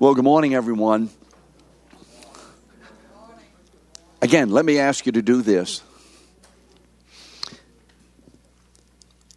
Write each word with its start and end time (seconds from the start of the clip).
Well, 0.00 0.14
good 0.14 0.24
morning, 0.24 0.54
everyone. 0.54 1.10
Again, 4.22 4.48
let 4.48 4.64
me 4.64 4.78
ask 4.78 5.04
you 5.04 5.12
to 5.12 5.20
do 5.20 5.42
this. 5.42 5.82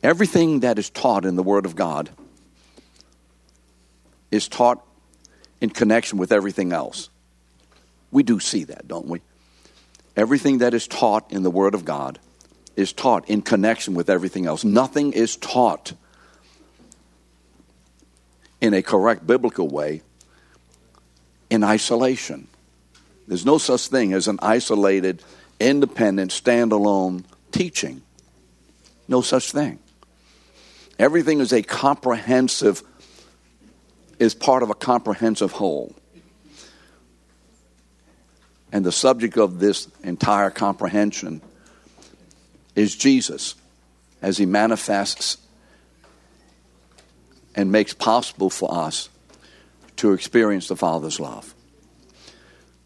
Everything 0.01 0.61
that 0.61 0.79
is 0.79 0.89
taught 0.89 1.25
in 1.25 1.35
the 1.35 1.43
Word 1.43 1.65
of 1.65 1.75
God 1.75 2.11
is 4.31 4.47
taught 4.47 4.81
in 5.59 5.69
connection 5.69 6.17
with 6.17 6.31
everything 6.31 6.71
else. 6.71 7.09
We 8.09 8.23
do 8.23 8.39
see 8.39 8.63
that, 8.63 8.87
don't 8.87 9.07
we? 9.07 9.19
Everything 10.15 10.59
that 10.59 10.73
is 10.73 10.87
taught 10.87 11.29
in 11.29 11.43
the 11.43 11.51
Word 11.51 11.75
of 11.75 11.83
God 11.83 12.19
is 12.77 12.93
taught 12.93 13.29
in 13.29 13.41
connection 13.41 13.95
with 13.95 14.09
everything 14.09 14.45
else. 14.45 14.63
Nothing 14.63 15.11
is 15.11 15.35
taught 15.35 15.91
in 18.61 18.73
a 18.73 18.81
correct 18.81 19.27
biblical 19.27 19.67
way 19.67 20.03
in 21.53 21.63
isolation. 21.63 22.47
There's 23.27 23.45
no 23.45 23.59
such 23.59 23.87
thing 23.87 24.13
as 24.13 24.27
an 24.27 24.39
isolated, 24.41 25.21
independent, 25.59 26.31
standalone 26.31 27.25
teaching. 27.51 28.01
No 29.07 29.21
such 29.21 29.51
thing. 29.51 29.77
Everything 30.97 31.41
is 31.41 31.53
a 31.53 31.61
comprehensive, 31.61 32.81
is 34.17 34.33
part 34.33 34.63
of 34.63 34.71
a 34.71 34.73
comprehensive 34.73 35.51
whole. 35.51 35.93
And 38.71 38.83
the 38.83 38.91
subject 38.91 39.37
of 39.37 39.59
this 39.59 39.87
entire 40.03 40.49
comprehension 40.49 41.39
is 42.75 42.95
Jesus 42.95 43.53
as 44.23 44.39
he 44.39 44.47
manifests 44.47 45.37
and 47.53 47.71
makes 47.71 47.93
possible 47.93 48.49
for 48.49 48.73
us 48.73 49.09
to 50.03 50.11
experience 50.11 50.67
the 50.67 50.75
Father's 50.75 51.17
love. 51.17 51.55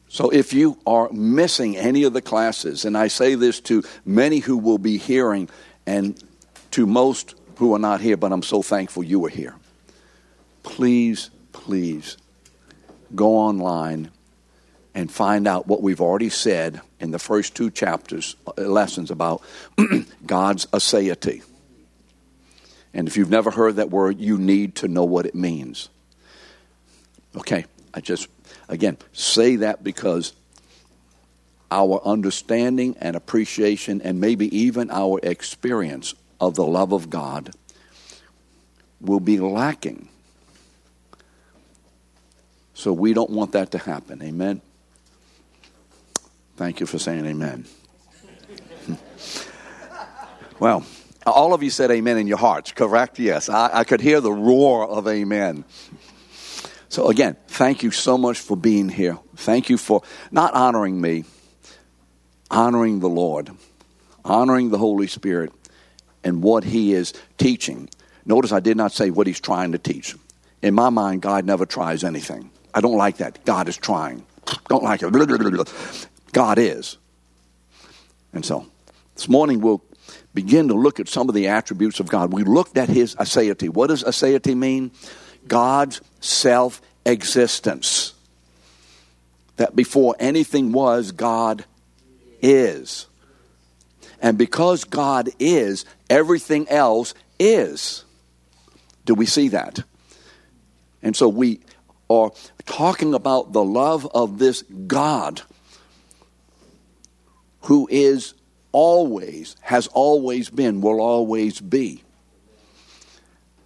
So 0.07 0.29
if 0.29 0.53
you 0.53 0.77
are 0.85 1.11
missing 1.11 1.75
any 1.75 2.03
of 2.03 2.13
the 2.13 2.21
classes, 2.21 2.85
and 2.85 2.95
I 2.95 3.07
say 3.07 3.33
this 3.33 3.59
to 3.61 3.81
many 4.05 4.37
who 4.37 4.55
will 4.55 4.77
be 4.77 4.99
hearing 4.99 5.49
and 5.87 6.23
to 6.71 6.85
most 6.85 7.33
who 7.55 7.73
are 7.73 7.79
not 7.79 8.01
here, 8.01 8.17
but 8.17 8.31
I'm 8.31 8.43
so 8.43 8.61
thankful 8.61 9.03
you 9.03 9.25
are 9.25 9.29
here. 9.29 9.55
Please, 10.61 11.31
please 11.53 12.17
go 13.15 13.37
online 13.37 14.11
and 14.93 15.11
find 15.11 15.47
out 15.47 15.65
what 15.65 15.81
we've 15.81 16.01
already 16.01 16.29
said 16.29 16.81
in 16.99 17.09
the 17.09 17.17
first 17.17 17.55
two 17.55 17.71
chapters, 17.71 18.35
uh, 18.45 18.61
lessons 18.61 19.09
about 19.09 19.41
God's 20.27 20.67
aseity. 20.67 21.41
And 22.93 23.07
if 23.07 23.17
you've 23.17 23.31
never 23.31 23.49
heard 23.49 23.77
that 23.77 23.89
word, 23.89 24.19
you 24.19 24.37
need 24.37 24.75
to 24.75 24.87
know 24.87 25.03
what 25.03 25.25
it 25.25 25.33
means. 25.33 25.89
Okay, 27.35 27.65
I 27.93 28.01
just, 28.01 28.27
again, 28.69 28.97
say 29.13 29.57
that 29.57 29.83
because 29.83 30.33
our 31.69 32.01
understanding 32.05 32.95
and 32.99 33.15
appreciation, 33.15 34.01
and 34.01 34.21
maybe 34.21 34.55
even 34.57 34.89
our 34.89 35.19
experience 35.21 36.15
of 36.39 36.55
the 36.55 36.65
love 36.65 36.93
of 36.93 37.09
God, 37.09 37.51
will 39.01 39.19
be 39.19 39.39
lacking. 39.39 40.09
So 42.73 42.93
we 42.93 43.13
don't 43.13 43.31
want 43.31 43.51
that 43.53 43.71
to 43.71 43.79
happen. 43.79 44.21
Amen? 44.21 44.61
Thank 46.55 46.79
you 46.79 46.85
for 46.85 46.99
saying 46.99 47.25
amen. 47.25 47.65
well, 50.59 50.85
all 51.25 51.53
of 51.53 51.61
you 51.61 51.69
said 51.69 51.91
amen 51.91 52.17
in 52.17 52.27
your 52.27 52.37
hearts, 52.37 52.71
correct? 52.71 53.19
Yes. 53.19 53.49
I, 53.49 53.79
I 53.79 53.83
could 53.83 54.01
hear 54.01 54.21
the 54.21 54.31
roar 54.31 54.87
of 54.87 55.07
amen. 55.07 55.65
So, 56.89 57.09
again, 57.09 57.35
thank 57.47 57.83
you 57.83 57.91
so 57.91 58.17
much 58.17 58.39
for 58.39 58.55
being 58.55 58.89
here. 58.89 59.19
Thank 59.35 59.69
you 59.69 59.77
for 59.77 60.01
not 60.31 60.53
honoring 60.53 60.99
me, 60.99 61.25
honoring 62.49 62.99
the 62.99 63.09
Lord, 63.09 63.51
honoring 64.23 64.69
the 64.69 64.77
Holy 64.77 65.07
Spirit 65.07 65.51
and 66.23 66.41
what 66.41 66.63
He 66.63 66.93
is 66.93 67.13
teaching. 67.37 67.89
Notice 68.25 68.51
I 68.51 68.59
did 68.59 68.77
not 68.77 68.91
say 68.91 69.09
what 69.09 69.27
He's 69.27 69.39
trying 69.39 69.73
to 69.73 69.77
teach. 69.77 70.15
In 70.61 70.73
my 70.73 70.89
mind, 70.89 71.21
God 71.21 71.45
never 71.45 71.65
tries 71.65 72.03
anything. 72.03 72.49
I 72.73 72.81
don't 72.81 72.97
like 72.97 73.17
that. 73.17 73.43
God 73.45 73.67
is 73.67 73.77
trying. 73.77 74.25
Don't 74.69 74.83
like 74.83 75.01
it. 75.03 76.05
God 76.31 76.59
is. 76.59 76.97
And 78.33 78.45
so, 78.45 78.65
this 79.15 79.27
morning 79.27 79.61
we'll 79.61 79.81
begin 80.33 80.67
to 80.67 80.73
look 80.73 80.99
at 80.99 81.07
some 81.07 81.27
of 81.27 81.35
the 81.35 81.47
attributes 81.47 81.99
of 81.99 82.07
God. 82.07 82.31
We 82.31 82.43
looked 82.43 82.77
at 82.77 82.89
his 82.89 83.15
aseity. 83.15 83.69
What 83.69 83.87
does 83.87 84.03
aseity 84.03 84.55
mean? 84.55 84.91
God's 85.47 86.01
self 86.19 86.81
existence. 87.05 88.13
That 89.57 89.75
before 89.75 90.15
anything 90.19 90.71
was, 90.71 91.11
God 91.11 91.65
is. 92.41 93.07
And 94.21 94.37
because 94.37 94.83
God 94.83 95.29
is, 95.39 95.85
everything 96.09 96.67
else 96.69 97.13
is. 97.39 98.03
Do 99.05 99.15
we 99.15 99.25
see 99.25 99.49
that? 99.49 99.79
And 101.01 101.15
so 101.15 101.29
we 101.29 101.61
are 102.09 102.31
talking 102.65 103.13
about 103.13 103.53
the 103.53 103.63
love 103.63 104.07
of 104.13 104.39
this 104.39 104.63
God 104.63 105.41
who 107.61 107.87
is 107.91 108.33
always, 108.71 109.55
has 109.61 109.87
always 109.87 110.49
been, 110.49 110.81
will 110.81 110.99
always 111.01 111.59
be. 111.59 112.03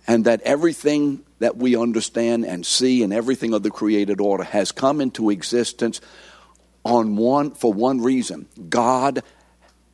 And 0.08 0.26
that 0.26 0.42
everything 0.42 1.24
that 1.42 1.58
we 1.58 1.76
understand 1.76 2.46
and 2.46 2.64
see 2.64 3.02
and 3.02 3.12
everything 3.12 3.56
of 3.56 3.64
the 3.64 3.72
created 3.72 4.22
order 4.22 4.44
has 4.44 4.72
come 4.72 5.02
into 5.02 5.32
existence 5.32 6.00
on 6.86 7.16
one 7.16 7.50
for 7.50 7.74
one 7.74 8.00
reason. 8.00 8.48
God 8.70 9.24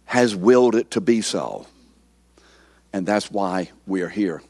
has 0.03 0.35
willed 0.35 0.75
it 0.75 0.91
to 0.91 1.01
be 1.01 1.21
so. 1.21 1.65
And 2.91 3.05
that's 3.05 3.31
why 3.31 3.71
we're 3.85 4.09
here. 4.09 4.43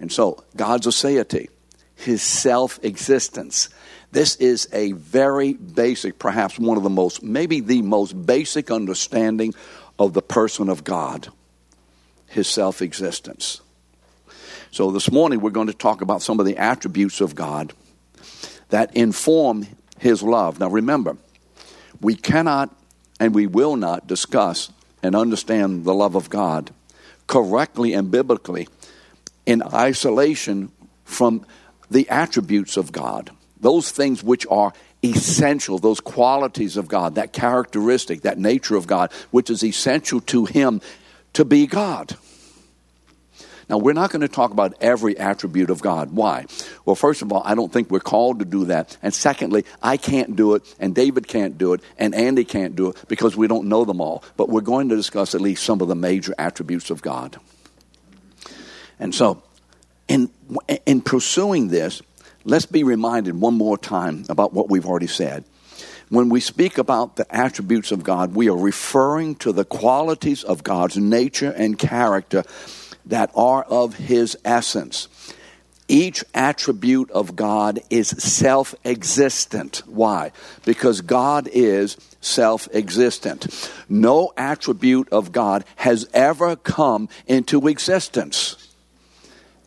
And 0.00 0.10
so, 0.10 0.42
God's 0.56 0.86
aseity, 0.86 1.48
his 1.94 2.22
self 2.22 2.82
existence, 2.82 3.68
this 4.12 4.36
is 4.36 4.68
a 4.72 4.92
very 4.92 5.52
basic, 5.52 6.18
perhaps 6.18 6.58
one 6.58 6.78
of 6.78 6.84
the 6.84 6.90
most, 6.90 7.22
maybe 7.22 7.60
the 7.60 7.82
most 7.82 8.14
basic 8.26 8.70
understanding 8.70 9.52
of 9.98 10.14
the 10.14 10.22
person 10.22 10.70
of 10.70 10.84
God, 10.84 11.28
his 12.28 12.48
self 12.48 12.80
existence. 12.80 13.60
So 14.72 14.90
this 14.90 15.12
morning 15.12 15.40
we're 15.40 15.50
going 15.50 15.66
to 15.66 15.74
talk 15.74 16.00
about 16.00 16.22
some 16.22 16.40
of 16.40 16.46
the 16.46 16.56
attributes 16.56 17.20
of 17.20 17.34
God 17.34 17.74
that 18.70 18.96
inform 18.96 19.66
his 19.98 20.22
love. 20.22 20.58
Now 20.58 20.70
remember, 20.70 21.18
we 22.00 22.16
cannot 22.16 22.74
and 23.20 23.34
we 23.34 23.46
will 23.46 23.76
not 23.76 24.06
discuss 24.06 24.72
and 25.02 25.14
understand 25.14 25.84
the 25.84 25.92
love 25.92 26.14
of 26.14 26.30
God 26.30 26.70
correctly 27.26 27.92
and 27.92 28.10
biblically 28.10 28.66
in 29.44 29.62
isolation 29.62 30.72
from 31.04 31.44
the 31.90 32.08
attributes 32.08 32.76
of 32.78 32.92
God 32.92 33.30
those 33.60 33.92
things 33.92 34.24
which 34.24 34.44
are 34.50 34.72
essential, 35.04 35.78
those 35.78 36.00
qualities 36.00 36.76
of 36.76 36.88
God, 36.88 37.14
that 37.14 37.32
characteristic, 37.32 38.22
that 38.22 38.36
nature 38.36 38.74
of 38.74 38.88
God, 38.88 39.12
which 39.30 39.50
is 39.50 39.62
essential 39.62 40.20
to 40.22 40.46
Him 40.46 40.80
to 41.34 41.44
be 41.44 41.66
God. 41.66 42.16
Now, 43.72 43.78
we're 43.78 43.94
not 43.94 44.10
going 44.10 44.20
to 44.20 44.28
talk 44.28 44.50
about 44.50 44.74
every 44.82 45.16
attribute 45.16 45.70
of 45.70 45.80
God. 45.80 46.10
Why? 46.10 46.44
Well, 46.84 46.94
first 46.94 47.22
of 47.22 47.32
all, 47.32 47.40
I 47.42 47.54
don't 47.54 47.72
think 47.72 47.90
we're 47.90 48.00
called 48.00 48.40
to 48.40 48.44
do 48.44 48.66
that. 48.66 48.98
And 49.02 49.14
secondly, 49.14 49.64
I 49.82 49.96
can't 49.96 50.36
do 50.36 50.56
it, 50.56 50.74
and 50.78 50.94
David 50.94 51.26
can't 51.26 51.56
do 51.56 51.72
it, 51.72 51.80
and 51.96 52.14
Andy 52.14 52.44
can't 52.44 52.76
do 52.76 52.90
it 52.90 53.02
because 53.08 53.34
we 53.34 53.48
don't 53.48 53.70
know 53.70 53.86
them 53.86 54.02
all. 54.02 54.24
But 54.36 54.50
we're 54.50 54.60
going 54.60 54.90
to 54.90 54.96
discuss 54.96 55.34
at 55.34 55.40
least 55.40 55.64
some 55.64 55.80
of 55.80 55.88
the 55.88 55.94
major 55.94 56.34
attributes 56.36 56.90
of 56.90 57.00
God. 57.00 57.38
And 59.00 59.14
so, 59.14 59.42
in, 60.06 60.28
in 60.84 61.00
pursuing 61.00 61.68
this, 61.68 62.02
let's 62.44 62.66
be 62.66 62.84
reminded 62.84 63.40
one 63.40 63.54
more 63.54 63.78
time 63.78 64.26
about 64.28 64.52
what 64.52 64.68
we've 64.68 64.84
already 64.84 65.06
said. 65.06 65.44
When 66.10 66.28
we 66.28 66.40
speak 66.40 66.76
about 66.76 67.16
the 67.16 67.34
attributes 67.34 67.90
of 67.90 68.02
God, 68.02 68.34
we 68.34 68.50
are 68.50 68.56
referring 68.56 69.36
to 69.36 69.50
the 69.50 69.64
qualities 69.64 70.44
of 70.44 70.62
God's 70.62 70.98
nature 70.98 71.50
and 71.50 71.78
character 71.78 72.44
that 73.06 73.30
are 73.34 73.62
of 73.64 73.94
His 73.94 74.36
essence. 74.44 75.08
Each 75.88 76.24
attribute 76.32 77.10
of 77.10 77.36
God 77.36 77.80
is 77.90 78.08
self 78.08 78.74
existent. 78.84 79.82
Why? 79.86 80.32
Because 80.64 81.00
God 81.00 81.48
is 81.52 81.96
self 82.20 82.68
existent. 82.72 83.72
No 83.88 84.32
attribute 84.36 85.08
of 85.10 85.32
God 85.32 85.64
has 85.76 86.08
ever 86.14 86.56
come 86.56 87.08
into 87.26 87.68
existence 87.68 88.62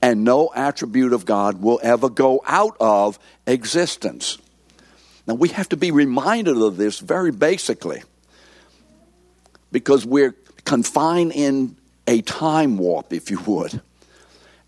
and 0.06 0.24
no 0.24 0.52
attribute 0.56 1.14
of 1.14 1.26
God 1.26 1.64
will 1.64 1.80
ever 1.82 2.10
go 2.12 2.40
out 2.46 2.78
of 2.80 3.18
existence. 3.48 4.38
Now, 5.26 5.34
we 5.34 5.50
have 5.50 5.68
to 5.70 5.78
be 5.78 5.90
reminded 5.90 6.58
of 6.58 6.78
this 6.78 7.00
very 7.00 7.32
basically 7.32 8.04
because 9.72 10.06
we're 10.06 10.36
confined 10.64 11.32
in 11.34 11.76
a 12.08 12.22
time 12.22 12.78
warp, 12.78 13.14
if 13.14 13.32
you 13.32 13.40
would. 13.42 13.82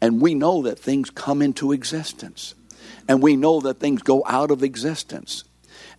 And 0.01 0.22
we 0.22 0.36
know 0.36 0.63
that 0.63 0.80
things 0.80 1.10
come 1.10 1.42
into 1.42 1.72
existence. 1.72 2.54
And 3.07 3.22
we 3.22 3.36
know 3.36 3.62
that 3.62 3.80
things 3.80 4.01
go 4.01 4.24
out 4.28 4.51
of 4.51 4.63
existence. 4.63 5.44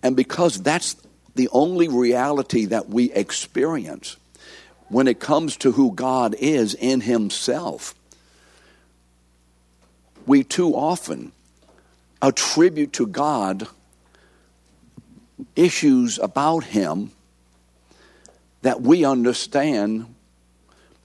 And 0.03 0.17
because 0.17 0.61
that's 0.63 0.97
the 1.35 1.49
only 1.53 1.89
reality 1.89 2.67
that 2.67 2.89
we 2.89 3.13
experience 3.13 4.17
when 4.89 5.07
it 5.07 5.21
comes 5.21 5.57
to 5.59 5.73
who 5.73 5.93
God 5.93 6.35
is 6.39 6.75
in 6.75 7.01
Himself, 7.03 7.95
we 10.27 10.45
too 10.45 10.75
often 10.75 11.33
attribute 12.21 12.93
to 12.95 13.07
God 13.07 13.67
issues 15.55 16.19
about 16.19 16.65
Him 16.65 17.11
that 18.63 18.81
we 18.81 19.05
understand 19.05 20.15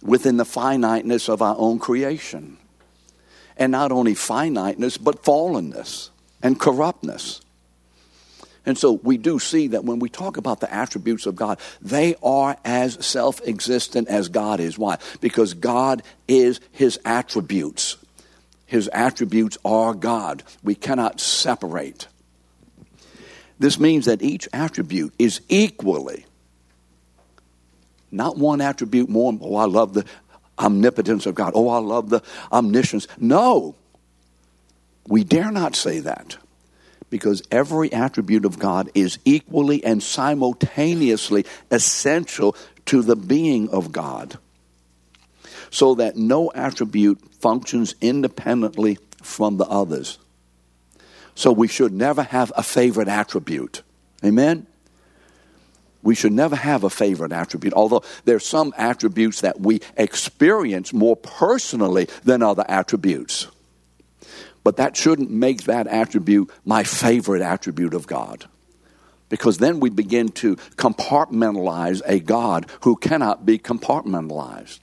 within 0.04 0.38
the 0.38 0.46
finiteness 0.46 1.30
of 1.30 1.42
our 1.42 1.56
own 1.58 1.80
creation. 1.80 2.58
And 3.58 3.72
not 3.72 3.92
only 3.92 4.16
finiteness, 4.16 4.98
but 4.98 5.24
fallenness 5.24 6.10
and 6.42 6.60
corruptness. 6.60 7.42
And 8.66 8.78
so 8.78 8.94
we 8.94 9.18
do 9.18 9.40
see 9.40 9.68
that 9.70 9.84
when 9.84 10.00
we 10.00 10.10
talk 10.10 10.38
about 10.38 10.60
the 10.60 10.74
attributes 10.74 11.26
of 11.26 11.36
God, 11.36 11.60
they 11.82 12.16
are 12.24 12.58
as 12.64 13.06
self 13.06 13.42
existent 13.46 14.08
as 14.08 14.30
God 14.30 14.60
is. 14.60 14.78
Why? 14.78 14.98
Because 15.20 15.54
God 15.54 16.02
is 16.28 16.60
His 16.72 17.00
attributes. 17.04 17.98
His 18.66 18.90
attributes 18.94 19.58
are 19.66 19.94
God. 19.94 20.44
We 20.64 20.76
cannot 20.76 21.20
separate. 21.20 22.08
This 23.60 23.80
means 23.80 24.06
that 24.06 24.22
each 24.22 24.48
attribute 24.52 25.14
is 25.20 25.42
equally, 25.48 26.26
not 28.14 28.38
one 28.38 28.62
attribute 28.62 29.10
more, 29.10 29.38
oh, 29.42 29.56
I 29.56 29.66
love 29.66 29.94
the 29.94 30.06
omnipotence 30.60 31.26
of 31.26 31.36
God, 31.36 31.54
oh, 31.56 31.70
I 31.70 31.80
love 31.80 32.10
the 32.10 32.22
omniscience. 32.52 33.08
No, 33.18 33.76
we 35.08 35.24
dare 35.24 35.52
not 35.52 35.76
say 35.76 36.00
that 36.00 36.38
because 37.10 37.44
every 37.52 37.92
attribute 37.94 38.46
of 38.46 38.58
God 38.58 38.90
is 38.96 39.20
equally 39.26 39.84
and 39.84 40.02
simultaneously 40.02 41.46
essential 41.70 42.56
to 42.86 43.02
the 43.02 43.16
being 43.16 43.70
of 43.70 43.92
God, 43.92 44.38
so 45.70 45.96
that 45.96 46.16
no 46.16 46.52
attribute 46.54 47.20
functions 47.40 47.96
independently 48.02 48.98
from 49.22 49.58
the 49.58 49.66
others. 49.66 50.18
So 51.36 51.52
we 51.52 51.68
should 51.68 51.94
never 51.94 52.24
have 52.24 52.52
a 52.56 52.64
favorite 52.64 53.08
attribute. 53.08 53.82
Amen? 54.24 54.68
We 56.04 56.16
should 56.16 56.34
never 56.34 56.56
have 56.56 56.84
a 56.84 56.90
favorite 56.90 57.32
attribute, 57.32 57.74
although 57.74 58.04
there 58.26 58.36
are 58.36 58.42
some 58.42 58.74
attributes 58.78 59.42
that 59.42 59.62
we 59.62 59.80
experience 59.96 60.92
more 60.94 61.16
personally 61.16 62.10
than 62.24 62.44
other 62.44 62.66
attributes. 62.68 63.48
But 64.64 64.78
that 64.78 64.96
shouldn't 64.98 65.32
make 65.32 65.64
that 65.64 65.88
attribute 65.88 66.52
my 66.66 66.84
favorite 66.84 67.42
attribute 67.42 67.94
of 67.94 68.06
God. 68.06 68.46
Because 69.30 69.58
then 69.58 69.80
we 69.80 69.90
begin 69.90 70.30
to 70.30 70.58
compartmentalize 70.76 72.02
a 72.06 72.20
God 72.20 72.70
who 72.82 72.98
cannot 72.98 73.46
be 73.46 73.58
compartmentalized. 73.58 74.80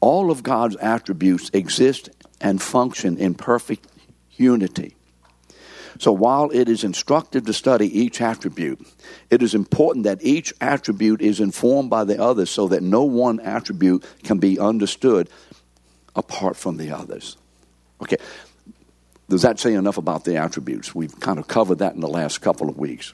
All 0.00 0.30
of 0.30 0.42
God's 0.42 0.76
attributes 0.76 1.50
exist 1.54 2.10
and 2.40 2.60
function 2.60 3.16
in 3.16 3.34
perfect 3.34 3.86
unity. 4.32 4.96
So 5.98 6.12
while 6.12 6.50
it 6.50 6.68
is 6.68 6.84
instructive 6.84 7.46
to 7.46 7.52
study 7.52 7.86
each 8.00 8.20
attribute, 8.20 8.86
it 9.30 9.42
is 9.42 9.54
important 9.54 10.04
that 10.04 10.22
each 10.22 10.52
attribute 10.60 11.20
is 11.20 11.40
informed 11.40 11.90
by 11.90 12.04
the 12.04 12.20
others 12.20 12.50
so 12.50 12.68
that 12.68 12.82
no 12.82 13.04
one 13.04 13.40
attribute 13.40 14.04
can 14.22 14.38
be 14.38 14.58
understood 14.58 15.28
apart 16.16 16.56
from 16.56 16.76
the 16.76 16.90
others. 16.90 17.36
Okay, 18.02 18.16
does 19.28 19.42
that 19.42 19.58
say 19.58 19.74
enough 19.74 19.98
about 19.98 20.24
the 20.24 20.36
attributes? 20.36 20.94
We've 20.94 21.18
kind 21.20 21.38
of 21.38 21.48
covered 21.48 21.78
that 21.78 21.94
in 21.94 22.00
the 22.00 22.08
last 22.08 22.40
couple 22.40 22.68
of 22.68 22.76
weeks. 22.76 23.12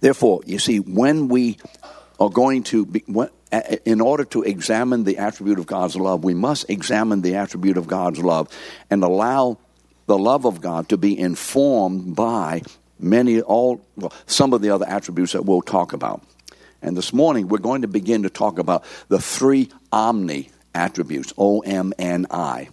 Therefore, 0.00 0.40
you 0.46 0.58
see, 0.58 0.78
when 0.78 1.28
we 1.28 1.58
are 2.20 2.30
going 2.30 2.62
to 2.64 2.86
be, 2.86 3.04
in 3.84 4.00
order 4.00 4.24
to 4.26 4.42
examine 4.42 5.04
the 5.04 5.18
attribute 5.18 5.58
of 5.58 5.66
God's 5.66 5.96
love, 5.96 6.22
we 6.24 6.34
must 6.34 6.68
examine 6.70 7.22
the 7.22 7.36
attribute 7.36 7.76
of 7.76 7.86
God's 7.86 8.20
love 8.20 8.48
and 8.90 9.02
allow 9.02 9.58
the 10.08 10.18
love 10.18 10.46
of 10.46 10.60
God 10.60 10.88
to 10.88 10.96
be 10.96 11.16
informed 11.16 12.16
by 12.16 12.62
many, 12.98 13.40
all, 13.40 13.84
well, 13.94 14.12
some 14.26 14.52
of 14.52 14.62
the 14.62 14.70
other 14.70 14.86
attributes 14.88 15.32
that 15.32 15.44
we'll 15.44 15.62
talk 15.62 15.92
about. 15.92 16.22
And 16.82 16.96
this 16.96 17.12
morning, 17.12 17.48
we're 17.48 17.58
going 17.58 17.82
to 17.82 17.88
begin 17.88 18.22
to 18.22 18.30
talk 18.30 18.58
about 18.58 18.84
the 19.08 19.20
three 19.20 19.70
omni 19.92 20.50
attributes, 20.74 21.32
O 21.36 21.60
M 21.60 21.92
N 21.98 22.26
I. 22.30 22.68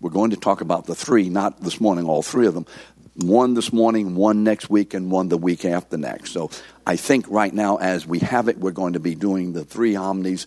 We're 0.00 0.10
going 0.10 0.32
to 0.32 0.36
talk 0.36 0.60
about 0.60 0.86
the 0.86 0.94
three, 0.94 1.30
not 1.30 1.60
this 1.60 1.80
morning, 1.80 2.04
all 2.04 2.22
three 2.22 2.46
of 2.46 2.54
them. 2.54 2.66
One 3.16 3.54
this 3.54 3.72
morning, 3.72 4.14
one 4.14 4.44
next 4.44 4.68
week, 4.68 4.92
and 4.92 5.10
one 5.10 5.28
the 5.28 5.38
week 5.38 5.64
after 5.64 5.96
next. 5.96 6.32
So 6.32 6.50
I 6.86 6.96
think 6.96 7.26
right 7.30 7.54
now, 7.54 7.76
as 7.76 8.06
we 8.06 8.18
have 8.18 8.48
it, 8.48 8.58
we're 8.58 8.72
going 8.72 8.94
to 8.94 9.00
be 9.00 9.14
doing 9.14 9.52
the 9.52 9.64
three 9.64 9.96
omnis 9.96 10.46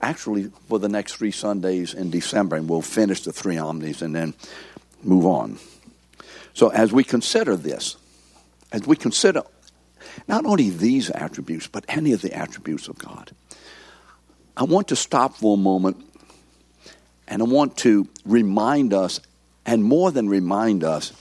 actually 0.00 0.52
for 0.68 0.78
the 0.78 0.88
next 0.88 1.16
three 1.16 1.32
Sundays 1.32 1.94
in 1.94 2.10
December, 2.10 2.56
and 2.56 2.68
we'll 2.68 2.82
finish 2.82 3.22
the 3.22 3.32
three 3.32 3.56
omnis 3.56 4.02
and 4.02 4.14
then 4.14 4.34
move 5.04 5.26
on. 5.26 5.58
So 6.52 6.68
as 6.68 6.92
we 6.92 7.04
consider 7.04 7.56
this, 7.56 7.96
as 8.72 8.86
we 8.86 8.96
consider 8.96 9.42
not 10.28 10.44
only 10.46 10.70
these 10.70 11.10
attributes, 11.10 11.66
but 11.66 11.84
any 11.88 12.12
of 12.12 12.22
the 12.22 12.32
attributes 12.32 12.88
of 12.88 12.98
God, 12.98 13.32
I 14.56 14.64
want 14.64 14.88
to 14.88 14.96
stop 14.96 15.34
for 15.34 15.54
a 15.54 15.60
moment 15.60 16.04
and 17.26 17.42
I 17.42 17.44
want 17.46 17.76
to 17.78 18.06
remind 18.24 18.92
us, 18.92 19.20
and 19.64 19.82
more 19.82 20.10
than 20.10 20.28
remind 20.28 20.84
us, 20.84 21.12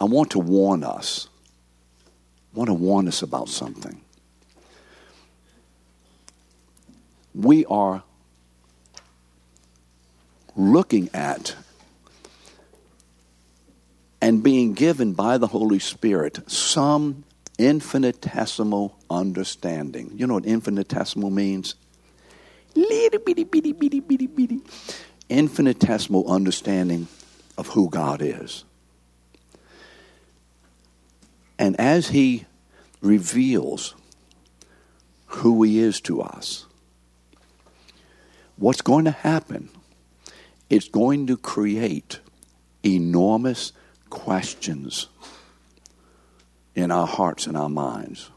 I 0.00 0.04
want 0.04 0.30
to 0.32 0.40
warn 0.40 0.82
us. 0.82 1.28
I 2.52 2.58
want 2.58 2.68
to 2.68 2.74
warn 2.74 3.06
us 3.06 3.22
about 3.22 3.48
something. 3.48 4.00
We 7.34 7.64
are 7.66 8.02
looking 10.56 11.08
at 11.14 11.54
and 14.22 14.42
being 14.42 14.72
given 14.72 15.12
by 15.12 15.36
the 15.36 15.48
Holy 15.48 15.80
Spirit 15.80 16.48
some 16.50 17.24
infinitesimal 17.58 18.96
understanding. 19.10 20.12
You 20.14 20.26
know 20.26 20.34
what 20.34 20.46
infinitesimal 20.46 21.30
means? 21.30 21.74
Little 22.74 23.20
bitty, 23.20 23.44
bitty, 23.44 23.72
bitty, 23.72 24.00
bitty, 24.00 24.26
bitty 24.28 24.60
infinitesimal 25.28 26.30
understanding 26.30 27.08
of 27.56 27.68
who 27.68 27.88
God 27.88 28.20
is. 28.22 28.64
And 31.58 31.78
as 31.80 32.08
He 32.08 32.44
reveals 33.00 33.94
who 35.26 35.62
He 35.62 35.78
is 35.78 36.00
to 36.02 36.20
us, 36.20 36.66
what's 38.56 38.82
going 38.82 39.06
to 39.06 39.10
happen? 39.10 39.70
It's 40.68 40.88
going 40.88 41.26
to 41.28 41.36
create 41.36 42.20
enormous 42.84 43.72
questions 44.12 45.08
in 46.74 46.90
our 46.90 47.06
hearts 47.06 47.46
and 47.46 47.56
our 47.56 47.68
minds. 47.68 48.30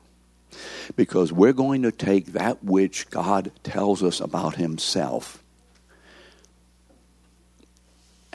Because 0.95 1.31
we're 1.31 1.53
going 1.53 1.83
to 1.83 1.91
take 1.91 2.27
that 2.27 2.63
which 2.63 3.09
God 3.09 3.51
tells 3.63 4.01
us 4.01 4.21
about 4.21 4.55
Himself 4.55 5.43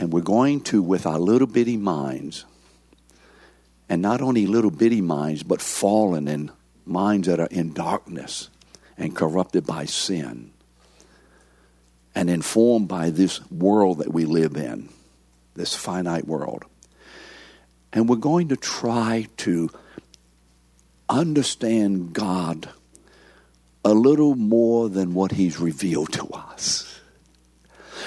and 0.00 0.10
we're 0.10 0.22
going 0.22 0.62
to, 0.62 0.82
with 0.82 1.04
our 1.04 1.18
little 1.18 1.46
bitty 1.46 1.76
minds, 1.76 2.46
and 3.86 4.00
not 4.00 4.22
only 4.22 4.46
little 4.46 4.70
bitty 4.70 5.02
minds, 5.02 5.42
but 5.42 5.60
fallen 5.60 6.26
in 6.26 6.50
minds 6.86 7.28
that 7.28 7.38
are 7.38 7.48
in 7.50 7.74
darkness 7.74 8.48
and 8.96 9.14
corrupted 9.14 9.66
by 9.66 9.84
sin 9.84 10.52
and 12.14 12.30
informed 12.30 12.88
by 12.88 13.10
this 13.10 13.46
world 13.50 13.98
that 13.98 14.12
we 14.12 14.24
live 14.24 14.56
in, 14.56 14.88
this 15.54 15.74
finite 15.74 16.26
world. 16.26 16.64
And 17.92 18.08
we're 18.08 18.16
going 18.16 18.48
to 18.48 18.56
try 18.56 19.26
to 19.38 19.70
understand 21.08 22.12
God 22.12 22.68
a 23.84 23.92
little 23.92 24.36
more 24.36 24.88
than 24.88 25.14
what 25.14 25.32
He's 25.32 25.58
revealed 25.58 26.12
to 26.12 26.26
us. 26.28 27.00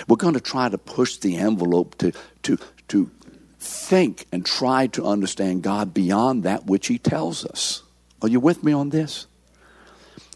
We're 0.07 0.17
going 0.17 0.35
to 0.35 0.41
try 0.41 0.69
to 0.69 0.77
push 0.77 1.17
the 1.17 1.37
envelope 1.37 1.97
to, 1.99 2.13
to, 2.43 2.57
to 2.89 3.11
think 3.59 4.25
and 4.31 4.45
try 4.45 4.87
to 4.87 5.05
understand 5.05 5.63
God 5.63 5.93
beyond 5.93 6.43
that 6.43 6.65
which 6.65 6.87
He 6.87 6.97
tells 6.97 7.45
us. 7.45 7.83
Are 8.21 8.29
you 8.29 8.39
with 8.39 8.63
me 8.63 8.71
on 8.71 8.89
this? 8.89 9.27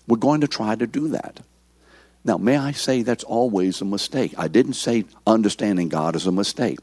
We're 0.07 0.17
going 0.17 0.41
to 0.41 0.47
try 0.47 0.75
to 0.75 0.87
do 0.87 1.09
that. 1.09 1.41
Now, 2.27 2.37
may 2.37 2.57
I 2.57 2.73
say 2.73 3.01
that's 3.01 3.23
always 3.23 3.81
a 3.81 3.85
mistake? 3.85 4.35
I 4.37 4.47
didn't 4.47 4.73
say 4.73 5.05
understanding 5.25 5.89
God 5.89 6.15
is 6.15 6.27
a 6.27 6.31
mistake. 6.31 6.77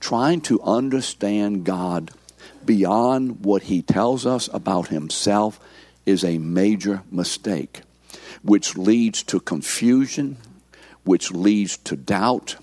Trying 0.00 0.42
to 0.42 0.60
understand 0.62 1.64
God 1.64 2.10
beyond 2.64 3.44
what 3.44 3.62
He 3.62 3.80
tells 3.80 4.26
us 4.26 4.50
about 4.52 4.88
Himself 4.88 5.58
is 6.04 6.24
a 6.24 6.36
major 6.38 7.02
mistake, 7.10 7.80
which 8.42 8.76
leads 8.76 9.22
to 9.24 9.40
confusion 9.40 10.36
which 11.04 11.30
leads 11.32 11.76
to 11.78 11.96
doubt, 11.96 12.56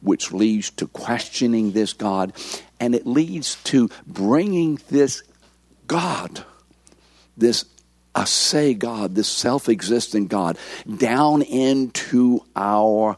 which 0.00 0.32
leads 0.32 0.70
to 0.70 0.86
questioning 0.86 1.72
this 1.72 1.92
God, 1.92 2.32
and 2.78 2.94
it 2.94 3.06
leads 3.06 3.56
to 3.64 3.90
bringing 4.06 4.78
this 4.90 5.22
God, 5.86 6.44
this 7.36 7.64
I 8.14 8.24
say 8.24 8.74
God, 8.74 9.14
this 9.14 9.28
self 9.28 9.68
existent 9.68 10.28
God, 10.28 10.58
down 10.96 11.42
into 11.42 12.44
our 12.56 13.16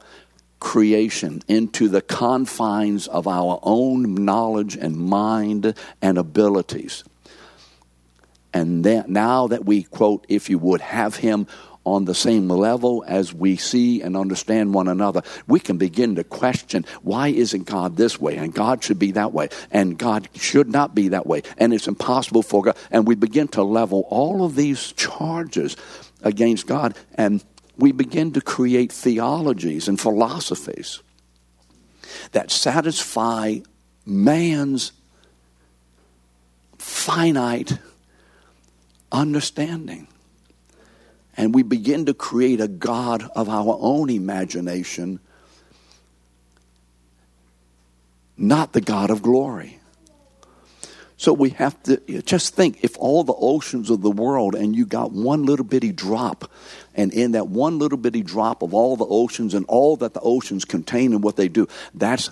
creation, 0.61 1.43
into 1.49 1.89
the 1.89 2.03
confines 2.03 3.09
of 3.09 3.27
our 3.27 3.59
own 3.63 4.15
knowledge 4.25 4.77
and 4.77 4.97
mind 4.97 5.75
and 6.01 6.19
abilities. 6.19 7.05
And 8.55 8.85
then, 8.85 9.07
now 9.09 9.47
that 9.49 9.65
we, 9.65 9.83
quote, 9.83 10.27
if 10.29 10.51
you 10.51 10.59
would, 10.59 10.83
have 10.83 11.17
Him 11.17 11.47
on 11.85 12.05
the 12.05 12.15
same 12.15 12.49
level 12.49 13.05
as 13.07 13.35
we 13.35 13.57
see 13.57 14.03
and 14.03 14.17
understand 14.17 14.73
one 14.75 14.89
another, 14.89 15.23
we 15.47 15.59
can 15.59 15.79
begin 15.79 16.15
to 16.15 16.25
question 16.25 16.85
why 17.03 17.29
isn't 17.29 17.67
God 17.67 17.97
this 17.97 18.21
way? 18.21 18.37
And 18.37 18.55
God 18.55 18.85
should 18.85 18.99
be 18.99 19.13
that 19.13 19.33
way. 19.33 19.49
And 19.71 19.99
God 19.99 20.29
should 20.35 20.71
not 20.71 20.95
be 20.95 21.09
that 21.09 21.27
way. 21.27 21.43
And 21.59 21.75
it's 21.75 21.89
impossible 21.89 22.43
for 22.43 22.63
God. 22.63 22.77
And 22.91 23.07
we 23.07 23.15
begin 23.15 23.49
to 23.49 23.63
level 23.63 24.07
all 24.09 24.45
of 24.45 24.55
these 24.55 24.93
charges 24.93 25.77
against 26.23 26.67
God. 26.67 26.97
And 27.15 27.43
we 27.77 27.93
begin 27.93 28.33
to 28.33 28.41
create 28.41 28.93
theologies 28.93 29.89
and 29.89 30.01
philosophies 30.01 31.01
that 32.33 32.51
satisfy 32.51 33.59
man's 34.07 34.93
finite 36.79 37.79
understanding. 39.11 40.09
And 41.37 41.55
we 41.55 41.63
begin 41.63 42.07
to 42.07 42.15
create 42.15 42.61
a 42.61 42.69
God 42.69 43.29
of 43.35 43.49
our 43.49 43.77
own 43.81 44.11
imagination, 44.11 45.21
not 48.37 48.73
the 48.73 48.81
God 48.81 49.11
of 49.11 49.23
glory. 49.23 49.79
So 51.17 51.33
we 51.33 51.51
have 51.51 51.81
to 51.85 51.99
just 52.23 52.57
think 52.57 52.83
if 52.83 52.99
all 52.99 53.23
the 53.23 53.33
oceans 53.33 53.91
of 53.91 54.03
the 54.03 54.11
world 54.11 54.57
and 54.57 54.75
you 54.75 54.85
got 54.85 55.13
one 55.13 55.45
little 55.45 55.65
bitty 55.65 55.93
drop, 55.93 56.51
and 56.97 57.13
in 57.13 57.33
that 57.33 57.47
one 57.47 57.79
little 57.79 57.97
bitty 57.97 58.23
drop 58.23 58.61
of 58.61 58.75
all 58.75 58.97
the 58.97 59.07
oceans 59.07 59.55
and 59.55 59.65
all 59.67 59.97
that 59.99 60.15
the 60.15 60.21
oceans 60.21 60.65
contain 60.65 61.13
and 61.13 61.23
what 61.23 61.37
they 61.37 61.47
do, 61.47 61.69
that's 61.95 62.31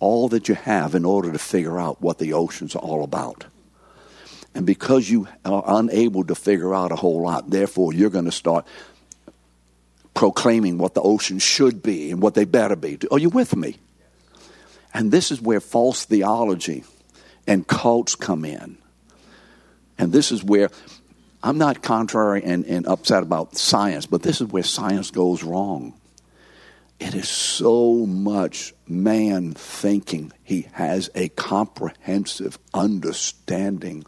all 0.00 0.28
that 0.30 0.48
you 0.48 0.56
have 0.56 0.96
in 0.96 1.04
order 1.04 1.30
to 1.30 1.38
figure 1.38 1.78
out 1.78 2.02
what 2.02 2.18
the 2.18 2.32
oceans 2.32 2.74
are 2.74 2.82
all 2.82 3.04
about. 3.04 3.46
And 4.54 4.66
because 4.66 5.08
you 5.08 5.28
are 5.44 5.62
unable 5.66 6.24
to 6.24 6.34
figure 6.34 6.74
out 6.74 6.92
a 6.92 6.96
whole 6.96 7.22
lot, 7.22 7.50
therefore 7.50 7.92
you're 7.92 8.10
going 8.10 8.24
to 8.24 8.32
start 8.32 8.66
proclaiming 10.14 10.76
what 10.76 10.94
the 10.94 11.00
ocean 11.00 11.38
should 11.38 11.82
be 11.82 12.10
and 12.10 12.20
what 12.20 12.34
they 12.34 12.44
better 12.44 12.76
be. 12.76 12.98
Are 13.10 13.18
you 13.18 13.30
with 13.30 13.54
me? 13.54 13.76
And 14.92 15.12
this 15.12 15.30
is 15.30 15.40
where 15.40 15.60
false 15.60 16.04
theology 16.04 16.84
and 17.46 17.66
cults 17.66 18.16
come 18.16 18.44
in. 18.44 18.76
And 19.98 20.12
this 20.12 20.32
is 20.32 20.42
where 20.42 20.70
I'm 21.42 21.58
not 21.58 21.82
contrary 21.82 22.42
and, 22.44 22.64
and 22.66 22.86
upset 22.86 23.22
about 23.22 23.56
science, 23.56 24.06
but 24.06 24.22
this 24.22 24.40
is 24.40 24.48
where 24.48 24.62
science 24.62 25.10
goes 25.10 25.42
wrong. 25.42 25.94
It 26.98 27.14
is 27.14 27.28
so 27.28 28.04
much 28.04 28.74
man 28.86 29.52
thinking 29.52 30.32
he 30.42 30.68
has 30.72 31.08
a 31.14 31.30
comprehensive 31.30 32.58
understanding 32.74 34.04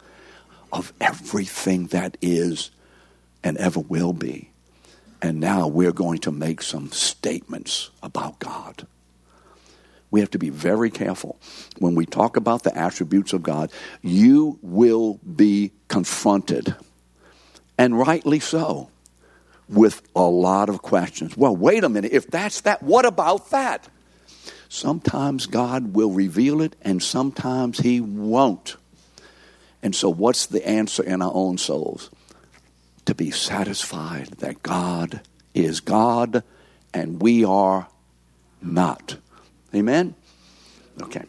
of 0.72 0.92
everything 1.00 1.88
that 1.88 2.16
is 2.22 2.70
and 3.44 3.56
ever 3.58 3.80
will 3.80 4.12
be. 4.12 4.50
And 5.20 5.38
now 5.38 5.68
we're 5.68 5.92
going 5.92 6.18
to 6.20 6.32
make 6.32 6.62
some 6.62 6.90
statements 6.90 7.90
about 8.02 8.38
God. 8.40 8.86
We 10.10 10.20
have 10.20 10.30
to 10.32 10.38
be 10.38 10.50
very 10.50 10.90
careful. 10.90 11.38
When 11.78 11.94
we 11.94 12.06
talk 12.06 12.36
about 12.36 12.64
the 12.64 12.76
attributes 12.76 13.32
of 13.32 13.42
God, 13.42 13.70
you 14.02 14.58
will 14.60 15.20
be 15.36 15.72
confronted, 15.88 16.74
and 17.78 17.98
rightly 17.98 18.40
so, 18.40 18.90
with 19.68 20.02
a 20.14 20.22
lot 20.22 20.68
of 20.68 20.82
questions. 20.82 21.36
Well, 21.36 21.56
wait 21.56 21.82
a 21.82 21.88
minute. 21.88 22.12
If 22.12 22.26
that's 22.26 22.60
that, 22.62 22.82
what 22.82 23.06
about 23.06 23.50
that? 23.50 23.88
Sometimes 24.68 25.46
God 25.46 25.94
will 25.94 26.10
reveal 26.10 26.60
it, 26.60 26.76
and 26.82 27.02
sometimes 27.02 27.78
He 27.78 28.00
won't. 28.00 28.76
And 29.82 29.94
so, 29.94 30.08
what's 30.08 30.46
the 30.46 30.66
answer 30.66 31.02
in 31.02 31.22
our 31.22 31.32
own 31.34 31.58
souls? 31.58 32.10
To 33.06 33.14
be 33.14 33.30
satisfied 33.30 34.28
that 34.38 34.62
God 34.62 35.20
is 35.54 35.80
God 35.80 36.44
and 36.94 37.20
we 37.20 37.44
are 37.44 37.88
not. 38.60 39.16
Amen? 39.74 40.14
Okay. 41.02 41.24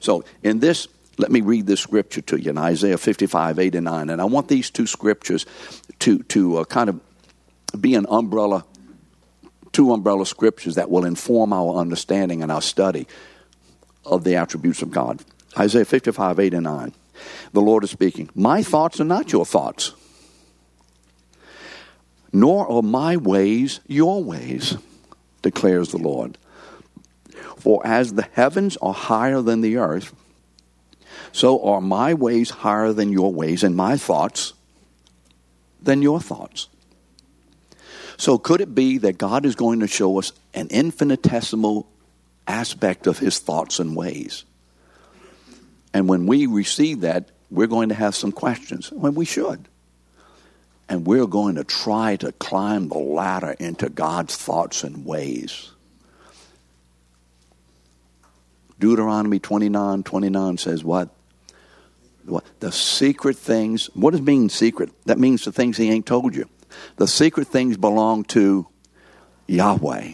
So, 0.00 0.24
in 0.42 0.60
this, 0.60 0.86
let 1.16 1.32
me 1.32 1.40
read 1.40 1.66
this 1.66 1.80
scripture 1.80 2.20
to 2.22 2.40
you 2.40 2.50
in 2.50 2.58
Isaiah 2.58 2.98
55, 2.98 3.58
8 3.58 3.74
and 3.74 3.84
9. 3.84 4.10
And 4.10 4.20
I 4.20 4.24
want 4.24 4.48
these 4.48 4.70
two 4.70 4.86
scriptures 4.86 5.44
to, 6.00 6.22
to 6.24 6.58
uh, 6.58 6.64
kind 6.64 6.88
of 6.88 7.00
be 7.80 7.94
an 7.94 8.06
umbrella, 8.08 8.64
two 9.72 9.92
umbrella 9.92 10.24
scriptures 10.26 10.76
that 10.76 10.90
will 10.90 11.04
inform 11.04 11.52
our 11.52 11.74
understanding 11.74 12.42
and 12.42 12.52
our 12.52 12.62
study 12.62 13.08
of 14.04 14.24
the 14.24 14.36
attributes 14.36 14.82
of 14.82 14.90
God. 14.90 15.22
Isaiah 15.58 15.84
55, 15.84 16.38
8 16.38 16.54
and 16.54 16.64
9. 16.64 16.94
The 17.52 17.60
Lord 17.60 17.84
is 17.84 17.90
speaking. 17.90 18.28
My 18.34 18.62
thoughts 18.62 19.00
are 19.00 19.04
not 19.04 19.32
your 19.32 19.46
thoughts, 19.46 19.92
nor 22.32 22.70
are 22.70 22.82
my 22.82 23.16
ways 23.16 23.80
your 23.86 24.22
ways, 24.22 24.76
declares 25.42 25.90
the 25.90 25.98
Lord. 25.98 26.38
For 27.56 27.84
as 27.86 28.14
the 28.14 28.28
heavens 28.32 28.76
are 28.78 28.94
higher 28.94 29.40
than 29.40 29.60
the 29.60 29.78
earth, 29.78 30.14
so 31.32 31.62
are 31.64 31.80
my 31.80 32.14
ways 32.14 32.50
higher 32.50 32.92
than 32.92 33.12
your 33.12 33.32
ways, 33.32 33.62
and 33.62 33.76
my 33.76 33.96
thoughts 33.96 34.52
than 35.82 36.02
your 36.02 36.20
thoughts. 36.20 36.68
So, 38.16 38.36
could 38.36 38.60
it 38.60 38.74
be 38.74 38.98
that 38.98 39.16
God 39.16 39.46
is 39.46 39.54
going 39.54 39.80
to 39.80 39.86
show 39.86 40.18
us 40.18 40.32
an 40.52 40.68
infinitesimal 40.70 41.88
aspect 42.48 43.06
of 43.06 43.18
his 43.18 43.38
thoughts 43.38 43.78
and 43.78 43.94
ways? 43.94 44.44
And 45.92 46.08
when 46.08 46.26
we 46.26 46.46
receive 46.46 47.00
that, 47.00 47.30
we're 47.50 47.66
going 47.66 47.88
to 47.88 47.94
have 47.94 48.14
some 48.14 48.32
questions. 48.32 48.90
When 48.92 49.14
we 49.14 49.24
should. 49.24 49.68
And 50.88 51.06
we're 51.06 51.26
going 51.26 51.56
to 51.56 51.64
try 51.64 52.16
to 52.16 52.32
climb 52.32 52.88
the 52.88 52.98
ladder 52.98 53.54
into 53.58 53.88
God's 53.88 54.36
thoughts 54.36 54.84
and 54.84 55.04
ways. 55.04 55.70
Deuteronomy 58.78 59.38
29 59.38 60.02
29 60.02 60.58
says 60.58 60.84
what? 60.84 61.08
what? 62.24 62.44
The 62.60 62.70
secret 62.70 63.36
things. 63.36 63.86
What 63.94 64.12
does 64.12 64.22
mean 64.22 64.48
secret? 64.48 64.90
That 65.06 65.18
means 65.18 65.44
the 65.44 65.52
things 65.52 65.76
he 65.76 65.90
ain't 65.90 66.06
told 66.06 66.36
you. 66.36 66.48
The 66.96 67.08
secret 67.08 67.48
things 67.48 67.76
belong 67.76 68.24
to 68.24 68.66
Yahweh. 69.46 70.12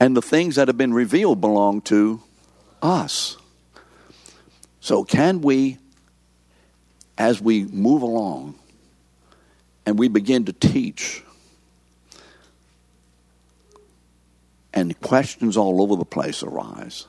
And 0.00 0.16
the 0.16 0.22
things 0.22 0.56
that 0.56 0.68
have 0.68 0.78
been 0.78 0.94
revealed 0.94 1.40
belong 1.40 1.80
to 1.82 2.22
us. 2.82 3.36
So, 4.80 5.04
can 5.04 5.40
we, 5.40 5.78
as 7.16 7.40
we 7.40 7.64
move 7.64 8.02
along 8.02 8.54
and 9.84 9.98
we 9.98 10.08
begin 10.08 10.44
to 10.46 10.52
teach, 10.52 11.24
and 14.72 15.00
questions 15.00 15.56
all 15.56 15.82
over 15.82 15.96
the 15.96 16.04
place 16.04 16.42
arise, 16.42 17.06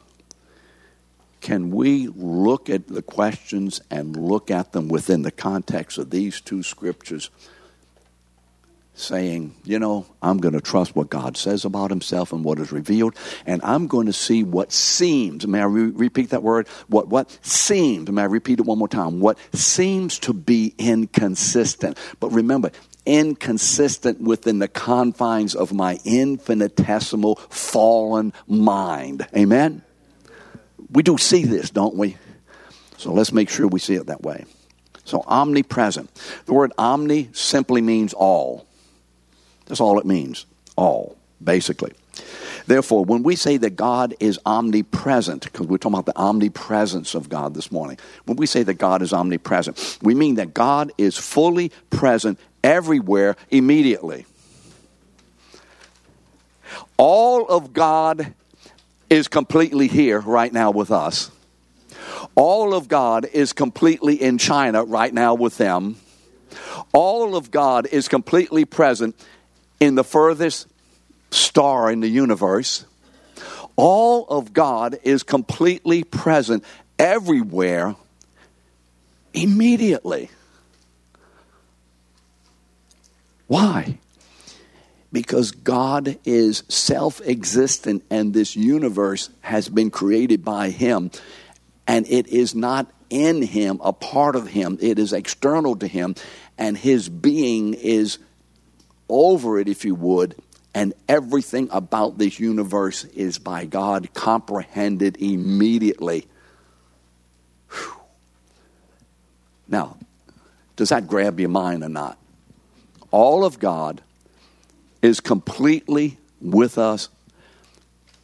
can 1.42 1.70
we 1.70 2.08
look 2.08 2.70
at 2.70 2.88
the 2.88 3.02
questions 3.02 3.82
and 3.90 4.16
look 4.16 4.52
at 4.52 4.72
them 4.72 4.88
within 4.88 5.22
the 5.22 5.32
context 5.32 5.98
of 5.98 6.10
these 6.10 6.42
two 6.42 6.64
scriptures 6.64 7.30
saying, 9.00 9.56
you 9.64 9.80
know, 9.80 10.06
I'm 10.22 10.38
going 10.38 10.54
to 10.54 10.62
trust 10.62 10.96
what 10.96 11.10
God 11.10 11.38
says 11.38 11.66
about 11.66 11.90
himself 11.90 12.34
and 12.34 12.44
what 12.44 12.60
is 12.60 12.72
revealed, 12.72 13.16
and 13.46 13.62
I'm 13.64 13.88
going 13.88 14.08
to 14.08 14.14
see 14.14 14.44
what 14.44 14.72
seems, 14.72 15.48
may 15.48 15.62
I 15.62 15.66
re- 15.66 15.92
repeat 15.92 16.32
that 16.32 16.44
word? 16.44 16.68
What, 16.88 17.08
what 17.08 17.38
seems, 17.42 18.10
may 18.12 18.24
I 18.24 18.26
repeat 18.26 18.60
it 18.60 18.66
one 18.66 18.78
more 18.78 18.88
time? 18.88 19.20
What 19.20 19.38
seems 19.54 20.20
to 20.20 20.34
be 20.34 20.74
inconsistent. 20.78 21.98
But 22.20 22.30
remember, 22.30 22.72
inconsistent 23.06 24.22
within 24.22 24.60
the 24.60 24.68
confines 24.68 25.56
of 25.56 25.74
my 25.74 26.00
infinitesimal 26.06 27.36
fallen 27.36 28.34
mind. 28.48 29.28
Amen? 29.36 29.82
We 30.92 31.04
do 31.04 31.18
see 31.18 31.44
this, 31.44 31.70
don't 31.70 31.96
we? 31.96 32.18
So 32.98 33.14
let's 33.14 33.32
make 33.32 33.50
sure 33.50 33.68
we 33.68 33.80
see 33.80 33.96
it 33.96 34.08
that 34.08 34.22
way. 34.22 34.46
So, 35.06 35.24
omnipresent. 35.26 36.14
The 36.46 36.54
word 36.54 36.72
omni 36.78 37.30
simply 37.34 37.82
means 37.82 38.14
all. 38.14 38.68
That's 39.70 39.80
all 39.80 39.98
it 40.00 40.06
means. 40.06 40.46
All, 40.76 41.18
basically. 41.42 41.94
Therefore, 42.68 43.06
when 43.06 43.24
we 43.24 43.36
say 43.36 43.58
that 43.58 43.72
God 43.72 44.14
is 44.20 44.40
omnipresent, 44.46 45.44
because 45.44 45.68
we're 45.68 45.78
talking 45.78 45.98
about 45.98 46.06
the 46.06 46.20
omnipresence 46.20 47.16
of 47.16 47.30
God 47.30 47.54
this 47.54 47.72
morning, 47.72 47.98
when 48.26 48.36
we 48.36 48.46
say 48.46 48.64
that 48.64 48.76
God 48.76 49.02
is 49.02 49.14
omnipresent, 49.14 49.98
we 50.02 50.14
mean 50.14 50.36
that 50.36 50.54
God 50.54 50.92
is 50.98 51.18
fully 51.18 51.72
present 51.90 52.38
everywhere 52.64 53.38
immediately. 53.50 54.26
All 56.98 57.48
of 57.48 57.74
God 57.74 58.34
is 59.10 59.28
completely 59.28 59.88
here 59.88 60.20
right 60.20 60.52
now 60.52 60.72
with 60.72 60.92
us. 60.92 61.32
All 62.36 62.74
of 62.74 62.88
God 62.88 63.26
is 63.26 63.54
completely 63.54 64.22
in 64.22 64.38
China 64.38 64.84
right 64.84 65.14
now 65.14 65.34
with 65.34 65.58
them. 65.58 65.96
All 66.94 67.36
of 67.36 67.52
God 67.52 67.88
is 67.88 68.08
completely 68.08 68.66
present 68.66 69.16
in 69.80 69.96
the 69.96 70.04
furthest 70.04 70.68
star 71.32 71.92
in 71.92 72.00
the 72.00 72.08
universe. 72.08 72.86
All 73.76 74.26
of 74.28 74.54
God 74.54 75.00
is 75.04 75.24
completely 75.24 76.04
present 76.04 76.64
everywhere 76.98 77.96
immediately. 79.34 80.30
Why? 83.48 83.98
Because 85.12 85.52
God 85.52 86.20
is 86.26 86.64
self 86.68 87.22
existent 87.22 88.04
and 88.10 88.34
this 88.34 88.56
universe 88.56 89.30
has 89.42 89.70
been 89.70 89.90
created 89.90 90.44
by 90.44 90.70
Him 90.70 91.10
and 91.88 92.06
it 92.08 92.28
is 92.28 92.54
not 92.54 92.92
in 93.10 93.42
Him, 93.42 93.80
a 93.84 93.92
part 93.92 94.36
of 94.36 94.48
Him, 94.48 94.78
it 94.80 95.00
is 95.00 95.14
external 95.14 95.76
to 95.78 95.88
Him, 95.88 96.14
and 96.60 96.78
His 96.78 97.10
being 97.10 97.74
is 97.74 98.20
over 99.10 99.60
it, 99.60 99.68
if 99.68 99.84
you 99.84 99.96
would, 99.96 100.36
and 100.74 100.94
everything 101.08 101.68
about 101.72 102.18
this 102.18 102.40
universe 102.40 103.04
is 103.06 103.40
by 103.40 103.66
God 103.66 104.14
comprehended 104.14 105.18
immediately. 105.20 106.28
Whew. 107.70 108.02
Now, 109.68 109.98
does 110.76 110.90
that 110.90 111.08
grab 111.08 111.40
your 111.40 111.50
mind 111.50 111.84
or 111.84 111.90
not? 111.90 112.18
All 113.12 113.44
of 113.44 113.60
God 113.60 114.02
is 115.02 115.20
completely 115.20 116.18
with 116.40 116.78
us 116.78 117.10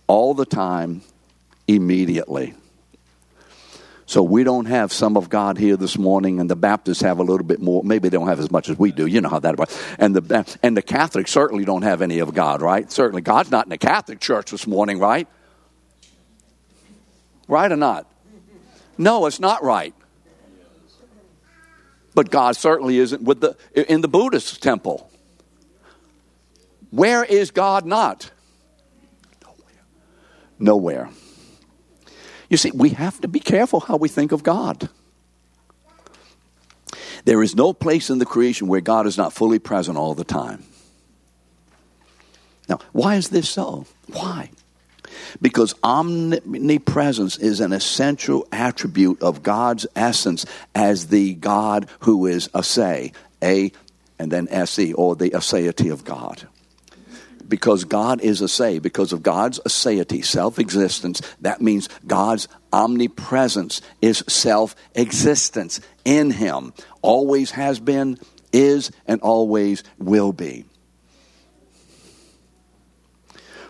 all 0.08 0.34
the 0.34 0.46
time, 0.46 1.02
immediately. 1.68 2.54
So 4.08 4.22
we 4.22 4.44
don't 4.44 4.66
have 4.66 4.94
some 4.94 5.18
of 5.18 5.30
God 5.30 5.58
here 5.58 5.78
this 5.78 5.98
morning, 5.98 6.40
and 6.40 6.48
the 6.50 6.56
Baptists 6.56 7.02
have 7.02 7.18
a 7.18 7.24
little 7.24 7.46
bit 7.46 7.60
more. 7.60 7.84
Maybe 7.84 8.08
they 8.08 8.18
don't 8.18 8.28
have 8.28 8.40
as 8.40 8.52
much 8.52 8.70
as 8.70 8.78
we 8.78 8.92
do. 8.92 9.08
You 9.08 9.20
know 9.20 9.30
how 9.30 9.40
that 9.40 9.58
works. 9.58 9.76
And 9.98 10.16
the 10.16 10.58
and 10.62 10.78
the 10.78 10.84
Catholics 10.84 11.32
certainly 11.32 11.66
don't 11.66 11.82
have 11.82 12.04
any 12.04 12.20
of 12.20 12.34
God, 12.34 12.62
right? 12.62 12.92
Certainly, 12.92 13.24
God's 13.24 13.50
not 13.50 13.66
in 13.66 13.72
the 13.72 13.80
Catholic 13.80 14.20
Church 14.20 14.52
this 14.52 14.68
morning, 14.68 15.00
right? 15.00 15.28
Right 17.48 17.72
or 17.72 17.76
not? 17.76 18.12
No, 18.98 19.26
it's 19.26 19.40
not 19.40 19.64
right. 19.64 19.94
But 22.14 22.30
God 22.30 22.56
certainly 22.56 23.00
isn't 23.00 23.24
with 23.24 23.42
the 23.42 23.58
in 23.74 24.02
the 24.02 24.08
Buddhist 24.08 24.62
temple. 24.62 25.10
Where 26.92 27.24
is 27.24 27.50
God 27.50 27.86
not? 27.86 28.30
Nowhere. 30.60 31.10
Nowhere. 31.10 31.10
You 32.56 32.58
see, 32.58 32.72
we 32.74 32.92
have 32.92 33.20
to 33.20 33.28
be 33.28 33.42
careful 33.42 33.82
how 33.82 33.98
we 33.98 34.08
think 34.08 34.32
of 34.32 34.42
God. 34.42 34.88
There 37.26 37.44
is 37.44 37.54
no 37.54 37.74
place 37.74 38.10
in 38.10 38.18
the 38.18 38.26
creation 38.26 38.70
where 38.70 38.80
God 38.80 39.08
is 39.08 39.18
not 39.18 39.34
fully 39.34 39.60
present 39.60 39.98
all 39.98 40.14
the 40.14 40.24
time. 40.24 40.64
Now, 42.70 42.80
why 42.94 43.16
is 43.16 43.28
this 43.28 43.50
so? 43.50 43.88
Why? 44.08 44.52
Because 45.42 45.76
omnipresence 45.84 47.36
is 47.40 47.60
an 47.60 47.74
essential 47.74 48.48
attribute 48.54 49.22
of 49.22 49.44
God's 49.44 49.86
essence 49.94 50.46
as 50.74 51.08
the 51.08 51.34
God 51.34 51.90
who 52.00 52.26
is 52.26 52.48
aseity, 52.54 53.14
A 53.44 53.74
and 54.18 54.32
then 54.32 54.48
S-E, 54.50 54.94
or 54.94 55.18
the 55.18 55.32
aseity 55.32 55.92
of 55.92 56.06
God 56.06 56.48
because 57.48 57.84
God 57.84 58.22
is 58.22 58.42
a 58.42 58.48
say, 58.48 58.80
because 58.80 59.14
of 59.14 59.24
God's 59.24 59.60
aseity, 59.60 60.24
self 60.24 60.60
existence, 60.60 61.22
that 61.42 61.62
means 61.62 61.90
God's 62.06 62.48
omnipresence 62.74 63.82
is 64.02 64.24
self 64.28 64.76
existence 64.94 65.80
in 66.04 66.32
Him. 66.32 66.74
Always 67.02 67.52
has 67.52 67.80
been, 67.80 68.18
is, 68.52 68.92
and 69.08 69.22
always 69.22 69.84
will 69.98 70.34
be. 70.34 70.66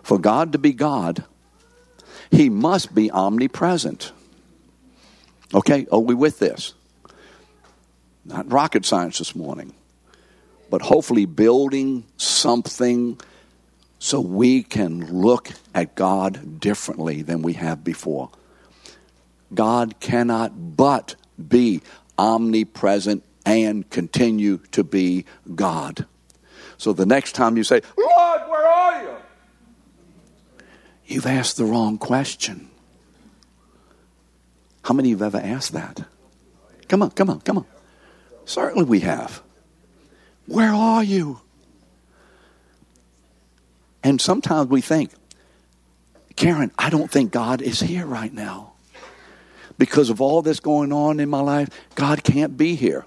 For 0.04 0.20
God 0.20 0.52
to 0.54 0.58
be 0.58 0.74
God, 0.74 1.24
He 2.32 2.50
must 2.50 2.94
be 2.94 3.12
omnipresent. 3.12 4.12
Okay, 5.54 5.88
are 5.92 6.00
we 6.00 6.16
with 6.16 6.40
this? 6.40 6.74
Not 8.24 8.52
rocket 8.52 8.86
science 8.86 9.20
this 9.20 9.36
morning, 9.36 9.74
but 10.70 10.82
hopefully 10.82 11.26
building 11.26 12.04
something 12.18 13.20
so 14.06 14.20
we 14.20 14.62
can 14.62 15.20
look 15.20 15.50
at 15.74 15.96
God 15.96 16.60
differently 16.60 17.24
than 17.24 17.42
we 17.42 17.54
have 17.54 17.84
before. 17.84 18.30
God 19.52 20.00
cannot 20.00 20.78
but 20.78 21.16
be 21.50 21.82
omnipresent 22.16 23.24
and 23.48 23.90
continue 23.90 24.60
to 24.74 24.84
be 24.84 25.26
God. 25.56 26.06
So 26.78 26.94
the 26.94 27.08
next 27.08 27.32
time 27.32 27.58
you 27.58 27.64
say, 27.64 27.82
Lord, 27.98 28.42
where 28.48 28.68
are 28.68 29.02
you? 29.02 29.16
You've 31.08 31.26
asked 31.26 31.58
the 31.58 31.66
wrong 31.66 31.98
question. 31.98 32.70
How 34.84 34.94
many 34.94 35.14
of 35.14 35.20
you 35.20 35.24
have 35.24 35.34
ever 35.34 35.44
asked 35.44 35.74
that? 35.74 36.06
Come 36.90 37.02
on, 37.02 37.10
come 37.10 37.32
on, 37.32 37.40
come 37.40 37.58
on. 37.58 37.66
Certainly 38.46 38.86
we 38.86 39.00
have. 39.00 39.42
Where 40.46 40.76
are 40.76 41.04
you? 41.04 41.42
And 44.06 44.22
sometimes 44.22 44.70
we 44.70 44.82
think, 44.82 45.10
Karen, 46.36 46.72
I 46.78 46.92
don't 46.92 47.10
think 47.10 47.32
God 47.32 47.64
is 47.64 47.80
here 47.80 48.06
right 48.06 48.32
now. 48.32 48.74
Because 49.80 50.12
of 50.12 50.22
all 50.22 50.44
this 50.44 50.60
going 50.60 50.94
on 50.94 51.20
in 51.20 51.28
my 51.28 51.40
life, 51.40 51.70
God 51.96 52.24
can't 52.24 52.56
be 52.56 52.76
here. 52.76 53.04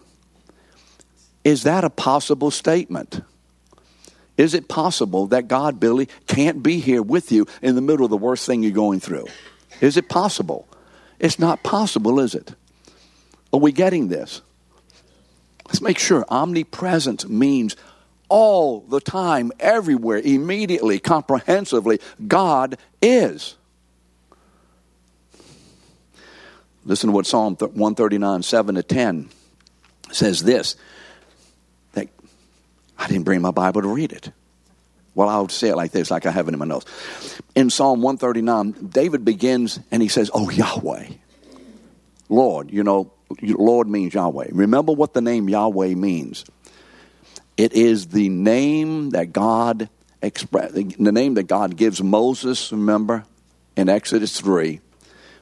Is 1.45 1.63
that 1.63 1.85
a 1.85 1.89
possible 1.89 2.51
statement? 2.51 3.21
Is 4.37 4.55
it 4.55 4.67
possible 4.67 5.29
that 5.29 5.47
God, 5.47 5.79
Billy, 5.79 6.09
can't 6.27 6.65
be 6.65 6.81
here 6.81 7.01
with 7.01 7.31
you 7.31 7.47
in 7.63 7.77
the 7.77 7.81
middle 7.81 8.05
of 8.05 8.11
the 8.11 8.17
worst 8.17 8.45
thing 8.45 8.65
you're 8.65 8.73
going 8.73 8.99
through? 8.99 9.27
Is 9.81 9.97
it 9.97 10.09
possible? 10.09 10.67
It's 11.21 11.39
not 11.39 11.63
possible, 11.63 12.19
is 12.19 12.35
it? 12.35 12.57
Are 13.53 13.61
we 13.61 13.71
getting 13.71 14.09
this? 14.09 14.43
Let's 15.69 15.81
make 15.81 15.99
sure 16.01 16.25
omnipresence 16.29 17.29
means 17.29 17.77
all 18.29 18.81
the 18.81 19.01
time, 19.01 19.53
everywhere, 19.59 20.19
immediately, 20.19 20.99
comprehensively, 20.99 22.01
God 22.27 22.77
is. 23.01 23.57
Listen 26.85 27.09
to 27.09 27.15
what 27.15 27.27
Psalm 27.27 27.55
139, 27.55 28.43
7 28.43 28.75
to 28.77 28.83
10 28.83 29.29
says 30.11 30.43
this. 30.43 30.77
That 31.93 32.09
I 32.99 33.09
didn't 33.09 33.25
bring 33.25 33.43
my 33.43 33.51
Bible 33.51 33.83
to 33.83 33.89
read 33.89 34.13
it. 34.13 34.31
Well, 35.15 35.29
I'll 35.29 35.49
say 35.49 35.69
it 35.69 35.77
like 35.77 35.91
this, 35.91 36.11
like 36.11 36.27
I 36.27 36.31
have 36.31 36.49
it 36.49 36.53
in 36.53 36.59
my 36.59 36.65
notes. 36.65 36.87
In 37.55 37.71
Psalm 37.71 38.03
139, 38.03 38.89
David 38.89 39.25
begins 39.25 39.81
and 39.91 40.01
he 40.01 40.09
says, 40.09 40.31
Oh, 40.33 40.49
Yahweh. 40.49 41.09
Lord, 42.29 42.71
you 42.71 42.85
know, 42.85 43.11
Lord 43.43 43.89
means 43.89 44.15
Yahweh. 44.15 44.49
Remember 44.53 44.93
what 44.93 45.15
the 45.15 45.21
name 45.21 45.49
Yahweh 45.49 45.95
means. 45.95 46.45
It 47.59 47.73
is 47.73 48.07
the 48.07 48.29
name 48.29 49.11
that 49.11 49.33
God 49.33 49.91
express, 50.23 50.73
the 50.73 51.13
name 51.13 51.35
that 51.35 51.49
God 51.49 51.77
gives 51.77 52.01
Moses, 52.01 52.71
remember, 52.71 53.25
in 53.77 53.89
Exodus 53.89 54.41
3, 54.41 54.81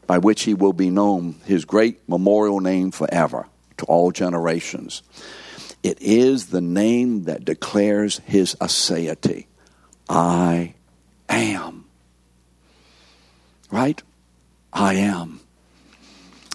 by 0.07 0.17
which 0.17 0.45
he 0.45 0.55
will 0.55 0.73
be 0.73 0.89
known, 0.89 1.35
his 1.45 1.67
great 1.67 2.09
memorial 2.09 2.61
name 2.61 2.91
forever 2.91 3.47
to 3.77 3.85
all 3.85 4.13
generations. 4.13 5.03
It 5.83 6.01
is 6.01 6.47
the 6.47 6.63
name 6.63 7.25
that 7.25 7.45
declares 7.45 8.21
his 8.25 8.55
aseity. 8.57 9.45
I 10.09 10.75
am. 11.29 11.85
Right? 13.71 14.03
I 14.73 14.95
am. 14.95 15.41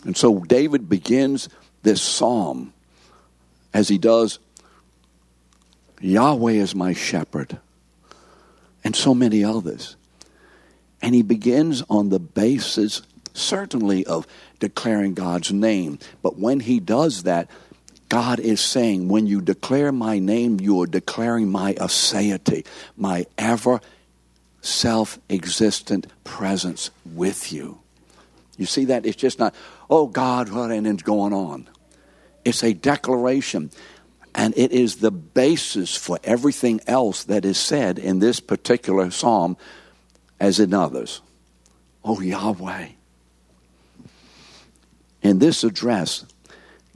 And 0.06 0.17
so 0.17 0.39
David 0.39 0.89
begins 0.89 1.50
this 1.84 2.02
psalm 2.02 2.74
as 3.74 3.89
he 3.89 4.00
does 4.00 4.39
Yahweh 6.02 6.54
is 6.54 6.76
my 6.76 6.94
shepherd, 6.94 7.60
and 8.84 8.96
so 8.96 9.14
many 9.14 9.44
others. 9.44 9.96
And 11.02 11.16
he 11.16 11.22
begins 11.22 11.84
on 11.90 12.10
the 12.10 12.20
basis, 12.20 13.02
certainly, 13.34 14.06
of 14.06 14.28
declaring 14.60 15.14
God's 15.14 15.52
name. 15.52 16.00
But 16.22 16.38
when 16.38 16.60
he 16.60 16.80
does 16.80 17.24
that, 17.24 17.50
God 18.10 18.40
is 18.40 18.60
saying, 18.60 19.08
when 19.08 19.26
you 19.26 19.42
declare 19.42 19.92
my 19.92 20.20
name, 20.20 20.60
you 20.60 20.82
are 20.82 20.88
declaring 20.88 21.50
my 21.50 21.74
aseity, 21.76 22.66
my 22.98 23.26
ever 23.38 23.80
self 24.62 25.18
existent 25.30 26.08
presence 26.24 26.92
with 27.06 27.54
you. 27.54 27.80
You 28.58 28.66
see 28.66 28.86
that? 28.86 29.06
It's 29.06 29.16
just 29.16 29.40
not, 29.40 29.56
oh 29.90 30.08
God, 30.08 30.50
what 30.50 30.72
and 30.72 30.86
it's 30.86 31.04
going 31.04 31.34
on. 31.34 31.70
It's 32.44 32.64
a 32.64 32.74
declaration. 32.74 33.72
And 34.34 34.54
it 34.58 34.72
is 34.72 34.98
the 34.98 35.12
basis 35.12 35.96
for 35.96 36.20
everything 36.24 36.82
else 36.88 37.26
that 37.26 37.46
is 37.46 37.58
said 37.58 38.00
in 38.00 38.20
this 38.20 38.39
particular 38.39 39.12
psalm 39.12 39.58
as 40.39 40.60
in 40.60 40.74
others. 40.74 41.22
Oh, 42.04 42.20
Yahweh. 42.20 42.88
In 45.22 45.39
this 45.39 45.63
address, 45.63 46.26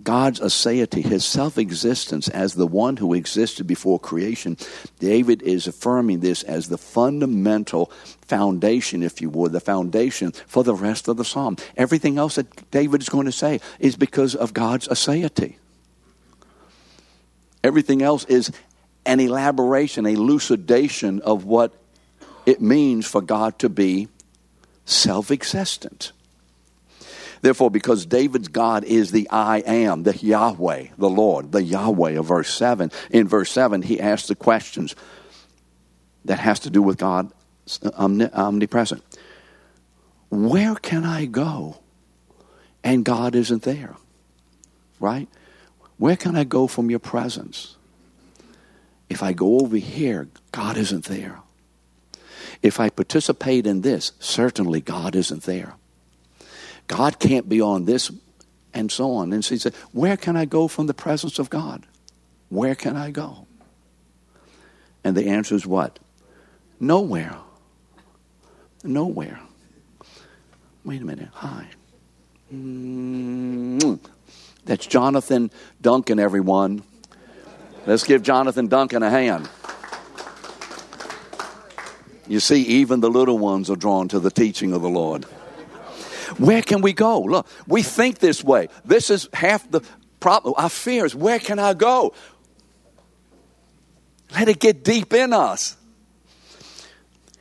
God's 0.02 0.40
aseity, 0.40 1.04
his 1.04 1.26
self 1.26 1.58
existence 1.58 2.28
as 2.28 2.54
the 2.54 2.68
one 2.68 2.98
who 2.98 3.14
existed 3.14 3.66
before 3.66 4.00
creation, 4.00 4.58
David 5.00 5.42
is 5.42 5.68
affirming 5.68 6.20
this 6.20 6.44
as 6.44 6.70
the 6.70 6.78
fundamental 6.78 7.92
foundation, 8.22 9.04
if 9.04 9.22
you 9.22 9.30
would, 9.30 9.52
the 9.52 9.60
foundation 9.60 10.32
for 10.48 10.64
the 10.64 10.76
rest 10.76 11.08
of 11.08 11.18
the 11.18 11.26
psalm. 11.26 11.58
Everything 11.76 12.18
else 12.18 12.36
that 12.36 12.72
David 12.72 13.02
is 13.02 13.10
going 13.10 13.26
to 13.26 13.32
say 13.32 13.60
is 13.80 13.96
because 13.96 14.36
of 14.36 14.54
God's 14.54 14.88
aseity. 14.88 15.56
Everything 17.66 18.04
else 18.04 18.26
is 18.26 18.52
an 19.08 19.20
elaboration, 19.20 20.06
a 20.06 20.10
elucidation 20.10 21.20
of 21.22 21.46
what 21.46 21.74
it 22.46 22.62
means 22.62 23.08
for 23.08 23.22
God 23.22 23.58
to 23.58 23.70
be 23.70 24.08
self 24.86 25.32
existent. 25.32 26.12
Therefore, 27.42 27.72
because 27.72 28.06
David's 28.06 28.50
God 28.50 28.84
is 28.84 29.10
the 29.10 29.28
I 29.32 29.64
am, 29.66 30.04
the 30.04 30.16
Yahweh, 30.16 30.90
the 31.00 31.10
Lord, 31.10 31.52
the 31.52 31.64
Yahweh 31.64 32.20
of 32.20 32.28
verse 32.28 32.54
7, 32.54 32.92
in 33.10 33.28
verse 33.28 33.50
7, 33.50 33.82
he 33.82 34.00
asks 34.00 34.28
the 34.28 34.36
questions 34.36 34.96
that 36.26 36.38
has 36.38 36.60
to 36.62 36.70
do 36.70 36.84
with 36.84 37.00
God 37.00 37.32
uh, 37.82 38.28
omnipresent. 38.32 39.04
Where 40.30 40.76
can 40.76 41.04
I 41.04 41.26
go 41.26 41.80
and 42.84 43.04
God 43.04 43.34
isn't 43.34 43.64
there? 43.64 43.96
Right? 45.00 45.28
Where 45.98 46.16
can 46.16 46.36
I 46.36 46.44
go 46.44 46.68
from 46.68 46.90
your 46.90 47.00
presence? 47.00 47.76
If 49.10 49.24
I 49.24 49.34
go 49.34 49.60
over 49.60 49.78
here, 49.78 50.28
God 50.52 50.78
isn't 50.78 51.06
there. 51.06 51.40
If 52.62 52.80
I 52.80 52.90
participate 52.90 53.68
in 53.68 53.82
this, 53.82 54.12
certainly 54.20 54.82
God 54.82 55.16
isn't 55.16 55.44
there. 55.44 55.76
God 56.88 57.20
can't 57.20 57.48
be 57.48 57.62
on 57.62 57.86
this, 57.86 58.12
and 58.74 58.92
so 58.92 59.14
on. 59.14 59.34
And 59.34 59.44
so 59.44 59.56
he 59.56 59.60
said, 59.60 59.74
Where 59.92 60.18
can 60.18 60.36
I 60.36 60.46
go 60.46 60.68
from 60.68 60.88
the 60.88 60.94
presence 60.94 61.40
of 61.40 61.50
God? 61.50 61.86
Where 62.50 62.76
can 62.76 62.96
I 62.96 63.12
go? 63.12 63.48
And 65.04 65.16
the 65.16 65.28
answer 65.28 65.56
is 65.56 65.66
what? 65.66 66.00
Nowhere. 66.80 67.38
Nowhere. 68.84 69.40
Wait 70.84 71.02
a 71.02 71.06
minute. 71.06 71.30
Hi. 71.34 71.68
Mm-hmm. 72.54 73.96
That's 74.66 74.86
Jonathan 74.86 75.52
Duncan, 75.82 76.20
everyone. 76.20 76.84
Let's 77.86 78.04
give 78.04 78.24
Jonathan 78.24 78.68
Duncan 78.68 79.04
a 79.04 79.10
hand. 79.10 79.48
You 82.28 82.40
see, 82.40 82.64
even 82.64 83.00
the 83.02 83.10
little 83.10 83.38
ones 83.38 83.70
are 83.70 83.76
drawn 83.76 84.08
to 84.08 84.20
the 84.20 84.32
teaching 84.32 84.74
of 84.74 84.82
the 84.82 84.90
Lord. 84.90 85.26
Where 86.38 86.64
can 86.64 86.82
we 86.82 86.94
go? 86.94 87.22
Look, 87.22 87.48
we 87.68 87.84
think 87.84 88.18
this 88.18 88.44
way. 88.44 88.70
This 88.84 89.12
is 89.12 89.30
half 89.32 89.70
the 89.70 89.82
problem. 90.20 90.56
Our 90.58 90.70
fears. 90.70 91.14
Where 91.14 91.38
can 91.38 91.60
I 91.60 91.76
go? 91.76 92.14
Let 94.32 94.50
it 94.50 94.60
get 94.60 94.84
deep 94.84 95.14
in 95.14 95.34
us. 95.34 95.78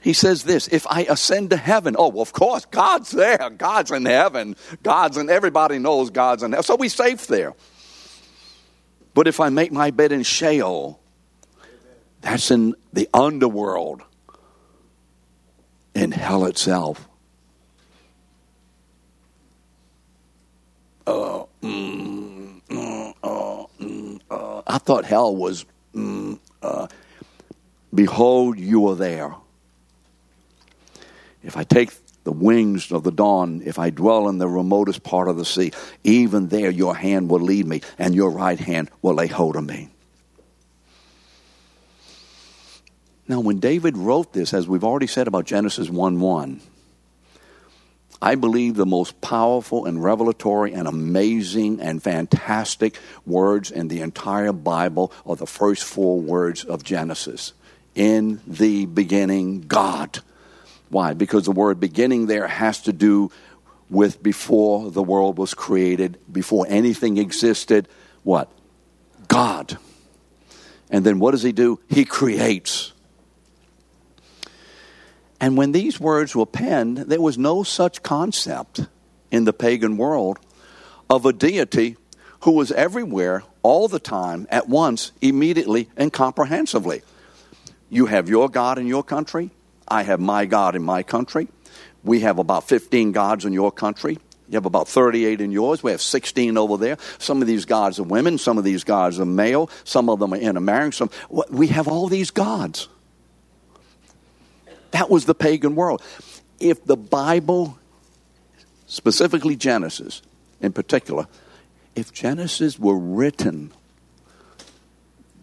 He 0.05 0.13
says 0.13 0.45
this 0.45 0.69
if 0.69 0.87
I 0.87 1.05
ascend 1.05 1.49
to 1.51 1.57
heaven, 1.57 1.97
oh, 1.99 2.09
well, 2.09 2.21
of 2.21 2.35
course, 2.35 2.67
God's 2.67 3.11
there. 3.11 3.49
God's 3.49 3.91
in 3.91 4.05
heaven. 4.05 4.55
God's 4.83 5.17
in, 5.17 5.31
everybody 5.31 5.79
knows 5.79 6.11
God's 6.11 6.43
in 6.43 6.53
heaven. 6.53 6.63
So 6.63 6.77
we're 6.77 6.91
safe 6.91 7.27
there. 7.27 7.55
But 9.15 9.27
if 9.27 9.41
I 9.41 9.49
make 9.49 9.73
my 9.73 9.91
bed 9.91 10.13
in 10.13 10.23
Sheol, 10.23 11.01
that's 12.21 12.51
in 12.51 12.75
the 12.93 13.09
underworld, 13.15 14.03
in 15.95 16.13
hell 16.13 16.45
itself. 16.45 17.09
Uh, 21.07 21.45
mm, 21.63 22.61
mm, 22.69 23.15
uh, 23.23 23.65
mm, 23.81 24.21
uh, 24.31 24.63
I 24.67 24.77
thought 24.77 25.07
hell 25.07 25.35
was, 25.35 25.65
mm, 25.95 26.39
uh, 26.61 26.89
behold, 27.95 28.59
you 28.59 28.87
are 28.89 28.97
there. 28.97 29.35
If 31.45 31.57
I 31.57 31.65
take 31.65 31.93
the 32.25 32.33
wings 32.33 32.91
of 32.91 33.05
the 33.05 33.13
dawn, 33.13 33.63
if 33.65 33.79
I 33.79 33.91
dwell 33.91 34.29
in 34.29 34.39
the 34.39 34.49
remotest 34.49 35.03
part 35.03 35.29
of 35.29 35.37
the 35.37 35.45
sea, 35.45 35.73
even 36.03 36.49
there 36.49 36.71
your 36.71 36.97
hand 36.97 37.29
will 37.31 37.41
lead 37.41 37.67
me, 37.67 37.83
and 37.99 38.15
your 38.15 38.31
right 38.31 38.59
hand 38.59 38.91
will 39.03 39.15
lay 39.15 39.27
hold 39.27 39.57
of 39.57 39.65
me. 39.65 39.91
Now, 43.29 43.41
when 43.41 43.59
David 43.59 43.97
wrote 43.97 44.33
this, 44.33 44.53
as 44.53 44.69
we've 44.69 44.85
already 44.85 45.07
said 45.07 45.29
about 45.29 45.47
Genesis 45.47 45.89
1 45.89 46.21
1, 46.21 46.61
I 48.21 48.37
believe 48.37 48.75
the 48.75 48.87
most 48.87 49.21
powerful 49.21 49.85
and 49.85 50.03
revelatory 50.03 50.73
and 50.73 50.89
amazing 50.89 51.81
and 51.81 52.03
fantastic 52.03 52.99
words 53.27 53.71
in 53.71 53.89
the 53.89 54.01
entire 54.01 54.53
Bible 54.53 55.13
are 55.27 55.37
the 55.37 55.47
first 55.47 55.85
four 55.85 56.21
words 56.21 56.65
of 56.65 56.85
Genesis. 56.85 57.53
In 57.95 58.41
the 58.47 58.87
beginning, 58.87 59.63
God. 59.63 60.21
Why? 60.89 61.15
Because 61.15 61.45
the 61.45 61.53
word 61.53 61.81
beginning 61.81 62.27
there 62.27 62.47
has 62.47 62.83
to 62.83 62.93
do 62.93 63.31
with 63.91 64.23
before 64.23 64.91
the 64.91 65.03
world 65.03 65.39
was 65.39 65.55
created, 65.55 66.19
before 66.31 66.67
anything 66.69 67.19
existed. 67.19 67.89
What? 68.23 68.51
God. 69.29 69.79
And 70.91 71.05
then 71.05 71.19
what 71.19 71.33
does 71.33 71.43
he 71.43 71.53
do? 71.53 71.81
He 71.89 72.05
creates. 72.05 72.93
And 75.41 75.57
when 75.57 75.73
these 75.73 76.01
words 76.01 76.35
were 76.35 76.47
penned, 76.47 76.99
there 76.99 77.21
was 77.21 77.37
no 77.37 77.63
such 77.63 78.03
concept 78.03 78.87
in 79.31 79.45
the 79.45 79.53
pagan 79.53 79.97
world 79.97 80.39
of 81.11 81.27
a 81.27 81.33
deity 81.33 81.97
who 82.41 82.53
was 82.53 82.71
everywhere 82.73 83.43
all 83.63 83.89
the 83.89 83.99
time 83.99 84.47
at 84.51 84.69
once, 84.69 85.13
immediately, 85.21 85.89
and 85.97 86.13
comprehensively. 86.13 87.03
You 87.89 88.07
have 88.07 88.29
your 88.29 88.49
God 88.49 88.79
in 88.79 88.87
your 88.87 89.03
country, 89.03 89.51
I 89.89 90.03
have 90.03 90.21
my 90.21 90.47
God 90.47 90.77
in 90.77 90.83
my 90.83 91.03
country. 91.03 91.49
We 92.03 92.21
have 92.21 92.39
about 92.39 92.69
15 92.69 93.13
gods 93.13 93.45
in 93.45 93.53
your 93.53 93.73
country. 93.73 94.19
You 94.49 94.57
have 94.57 94.67
about 94.67 94.89
38 94.89 95.41
in 95.41 95.53
yours. 95.53 95.83
We 95.83 95.91
have 95.91 96.03
16 96.03 96.59
over 96.59 96.77
there. 96.77 96.99
Some 97.19 97.41
of 97.41 97.49
these 97.49 97.65
gods 97.65 97.99
are 97.99 98.05
women. 98.05 98.37
Some 98.37 98.59
of 98.59 98.65
these 98.65 98.85
gods 98.85 99.19
are 99.19 99.25
male. 99.25 99.71
Some 99.85 100.11
of 100.11 100.19
them 100.19 100.35
are 100.35 100.39
intermarrying. 100.39 100.93
Some, 100.93 101.11
we 101.51 101.69
have 101.69 101.89
all 101.89 102.09
these 102.09 102.31
gods. 102.31 102.89
That 104.91 105.11
was 105.11 105.25
the 105.25 105.35
pagan 105.35 105.75
world. 105.75 106.03
If 106.61 106.85
the 106.85 106.97
Bible, 106.97 107.79
specifically 108.87 109.57
Genesis 109.57 110.23
in 110.61 110.73
particular, 110.73 111.27
if 111.97 112.13
Genesis 112.13 112.79
were 112.79 112.99
written 112.99 113.73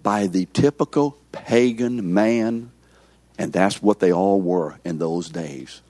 by 0.04 0.28
the 0.28 0.46
typical 0.54 1.18
pagan 1.32 2.14
man 2.14 2.71
and 3.42 3.52
that's 3.52 3.82
what 3.82 4.00
they 4.00 4.14
all 4.14 4.40
were 4.40 4.78
in 4.86 5.00
those 5.00 5.28
days. 5.28 5.82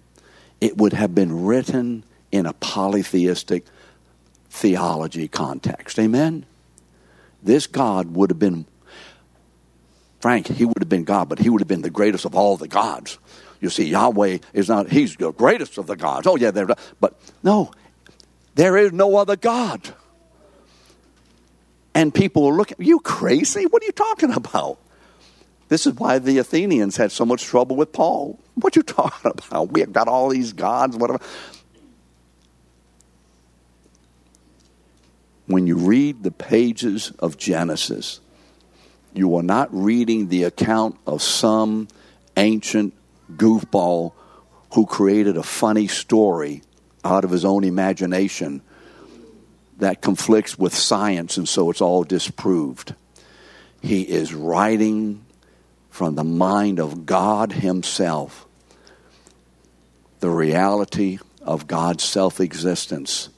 It 0.62 0.78
would 0.78 0.94
have 0.94 1.14
been 1.14 1.44
written 1.44 2.06
in 2.32 2.46
a 2.46 2.54
polytheistic 2.54 3.66
theology 4.50 5.28
context. 5.28 6.00
Amen? 6.00 6.46
This 7.44 7.68
God 7.68 8.16
would 8.16 8.30
have 8.30 8.40
been, 8.40 8.68
Frank, 10.22 10.48
he 10.48 10.64
would 10.64 10.78
have 10.80 10.88
been 10.88 11.04
God, 11.04 11.28
but 11.28 11.40
he 11.40 11.50
would 11.50 11.60
have 11.60 11.68
been 11.68 11.82
the 11.82 11.90
greatest 11.90 12.24
of 12.24 12.36
all 12.36 12.56
the 12.56 12.70
gods. 12.70 13.20
You 13.60 13.70
see, 13.70 13.90
Yahweh 13.90 14.38
is 14.54 14.70
not, 14.70 14.90
he's 14.90 15.18
the 15.18 15.34
greatest 15.34 15.78
of 15.78 15.88
the 15.88 15.98
gods. 15.98 16.28
Oh, 16.28 16.38
yeah, 16.38 16.52
but 17.02 17.20
no, 17.44 17.72
there 18.56 18.78
is 18.78 18.94
no 18.94 19.18
other 19.18 19.36
God. 19.36 19.94
And 21.94 22.14
people 22.14 22.46
are 22.46 22.54
looking, 22.54 22.78
you 22.80 23.02
crazy? 23.02 23.66
What 23.66 23.84
are 23.84 23.88
you 23.88 23.92
talking 23.92 24.32
about? 24.32 24.78
This 25.72 25.88
is 25.88 25.94
why 25.94 26.20
the 26.20 26.38
Athenians 26.38 26.98
had 26.98 27.14
so 27.14 27.26
much 27.26 27.46
trouble 27.46 27.78
with 27.78 27.94
Paul. 27.94 28.38
What 28.56 28.76
you 28.76 28.84
talking 28.84 29.32
about? 29.50 29.72
We 29.72 29.80
have 29.80 29.94
got 29.94 30.10
all 30.10 30.28
these 30.28 30.52
gods, 30.52 30.98
whatever. 30.98 31.24
When 35.46 35.68
you 35.68 35.78
read 35.78 36.24
the 36.24 36.32
pages 36.32 37.14
of 37.20 37.38
Genesis, 37.38 38.20
you 39.14 39.34
are 39.38 39.44
not 39.44 39.70
reading 39.74 40.28
the 40.28 40.44
account 40.44 40.98
of 41.08 41.22
some 41.22 41.88
ancient 42.36 42.94
goofball 43.38 44.12
who 44.74 44.86
created 44.86 45.38
a 45.38 45.44
funny 45.44 45.88
story 45.88 46.64
out 47.06 47.24
of 47.24 47.32
his 47.32 47.46
own 47.46 47.64
imagination 47.64 48.62
that 49.78 50.02
conflicts 50.02 50.60
with 50.60 50.76
science, 50.76 51.38
and 51.38 51.48
so 51.48 51.70
it's 51.70 51.80
all 51.80 52.04
disproved. 52.04 52.94
He 53.82 54.02
is 54.02 54.34
writing 54.34 55.24
from 55.92 56.16
the 56.16 56.24
mind 56.24 56.80
of 56.80 57.06
God 57.06 57.52
Himself 57.52 58.48
the 60.22 60.30
reality 60.30 61.20
of 61.42 61.68
God's 61.68 62.04
self 62.04 62.40
existence. 62.40 63.30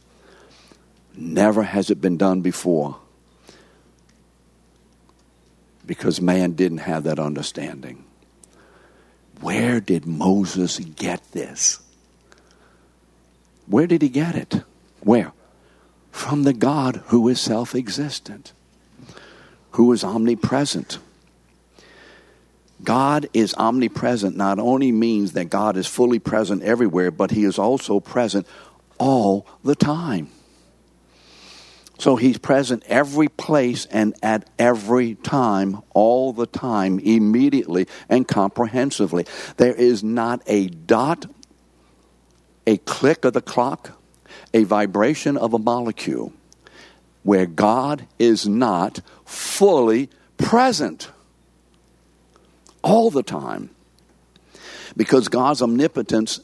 Never 1.16 1.64
has 1.64 1.90
it 1.90 2.00
been 2.00 2.18
done 2.18 2.42
before 2.42 3.00
because 5.86 6.22
man 6.22 6.54
didn't 6.54 6.80
have 6.80 7.04
that 7.04 7.20
understanding. 7.20 8.04
Where 9.42 9.80
did 9.80 10.06
Moses 10.06 10.80
get 10.80 11.32
this? 11.32 11.80
Where 13.68 13.88
did 13.88 14.02
he 14.02 14.10
get 14.10 14.36
it? 14.36 14.64
Where? 15.02 15.34
From 16.12 16.44
the 16.44 16.54
God 16.54 17.02
who 17.08 17.28
is 17.28 17.40
self 17.40 17.74
existent, 17.76 18.54
who 19.72 19.92
is 19.94 20.04
omnipresent. 20.04 21.00
God 22.84 23.30
is 23.34 23.54
omnipresent 23.56 24.36
not 24.36 24.60
only 24.60 24.92
means 24.92 25.34
that 25.34 25.50
God 25.50 25.78
is 25.78 25.88
fully 25.88 26.20
present 26.20 26.64
everywhere, 26.64 27.12
but 27.12 27.32
he 27.32 27.44
is 27.44 27.58
also 27.58 28.00
present 28.00 28.46
all 28.98 29.48
the 29.64 29.76
time. 29.76 30.30
So 32.00 32.18
he's 32.18 32.38
present 32.38 32.84
every 32.88 33.30
place 33.30 33.86
and 33.86 34.14
at 34.22 34.50
every 34.60 35.16
time, 35.16 35.82
all 35.94 36.34
the 36.34 36.48
time, 36.48 37.00
immediately 37.00 37.88
and 38.10 38.28
comprehensively. 38.28 39.26
There 39.58 39.74
is 39.74 40.04
not 40.04 40.42
a 40.48 40.68
dot, 40.68 41.28
a 42.68 42.78
click 42.78 43.24
of 43.24 43.34
the 43.34 43.42
clock, 43.42 43.92
a 44.54 44.64
vibration 44.64 45.38
of 45.38 45.54
a 45.54 45.60
molecule 45.60 46.34
where 47.22 47.46
God 47.46 48.06
is 48.20 48.48
not 48.48 49.00
fully 49.24 50.10
present 50.38 51.10
all 52.84 53.10
the 53.10 53.24
time. 53.24 53.70
Because 54.96 55.28
God's 55.28 55.62
omnipotence, 55.62 56.40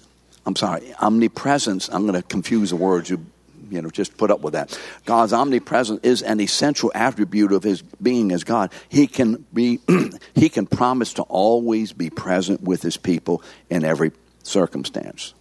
I'm 0.45 0.55
sorry, 0.55 0.93
omnipresence, 0.99 1.89
I'm 1.91 2.07
going 2.07 2.19
to 2.19 2.27
confuse 2.27 2.71
the 2.71 2.75
words, 2.75 3.09
you, 3.09 3.23
you 3.69 3.81
know, 3.81 3.89
just 3.89 4.17
put 4.17 4.31
up 4.31 4.41
with 4.41 4.53
that. 4.53 4.77
God's 5.05 5.33
omnipresence 5.33 5.99
is 6.01 6.23
an 6.23 6.39
essential 6.39 6.91
attribute 6.95 7.51
of 7.51 7.63
his 7.63 7.81
being 7.81 8.31
as 8.31 8.43
God. 8.43 8.71
He 8.87 9.05
can 9.05 9.45
be, 9.53 9.79
he 10.33 10.49
can 10.49 10.65
promise 10.65 11.13
to 11.15 11.23
always 11.23 11.93
be 11.93 12.09
present 12.09 12.61
with 12.61 12.81
his 12.81 12.97
people 12.97 13.43
in 13.69 13.83
every 13.83 14.11
circumstance. 14.43 15.33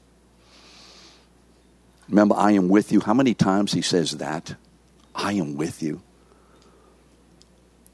Remember, 2.08 2.34
I 2.36 2.52
am 2.52 2.68
with 2.68 2.92
you. 2.92 3.00
How 3.00 3.14
many 3.14 3.34
times 3.34 3.72
he 3.72 3.82
says 3.82 4.12
that? 4.12 4.54
I 5.14 5.32
am 5.34 5.56
with 5.56 5.82
you. 5.82 6.02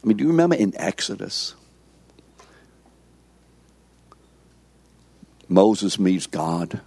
I 0.03 0.07
mean, 0.07 0.17
do 0.17 0.25
you 0.25 0.31
remember 0.31 0.57
in 0.57 0.73
Exodus? 0.77 1.55
Moses 5.49 5.99
meets 5.99 6.27
God. 6.27 6.81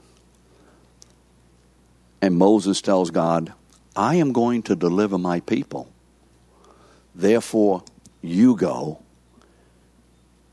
And 2.22 2.36
Moses 2.36 2.82
tells 2.82 3.12
God, 3.12 3.54
I 3.96 4.16
am 4.16 4.34
going 4.34 4.64
to 4.64 4.76
deliver 4.76 5.18
my 5.18 5.40
people. 5.42 5.90
Therefore, 7.14 7.84
you 8.22 8.56
go 8.56 9.00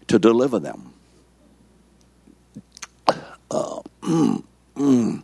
to 0.08 0.18
deliver 0.18 0.58
them. 0.58 0.92
Uh, 3.50 3.80
mm. 4.76 5.22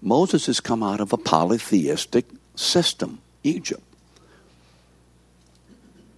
Moses 0.00 0.46
has 0.46 0.60
come 0.60 0.82
out 0.82 1.00
of 1.00 1.12
a 1.12 1.16
polytheistic 1.16 2.26
system, 2.54 3.20
Egypt. 3.42 3.82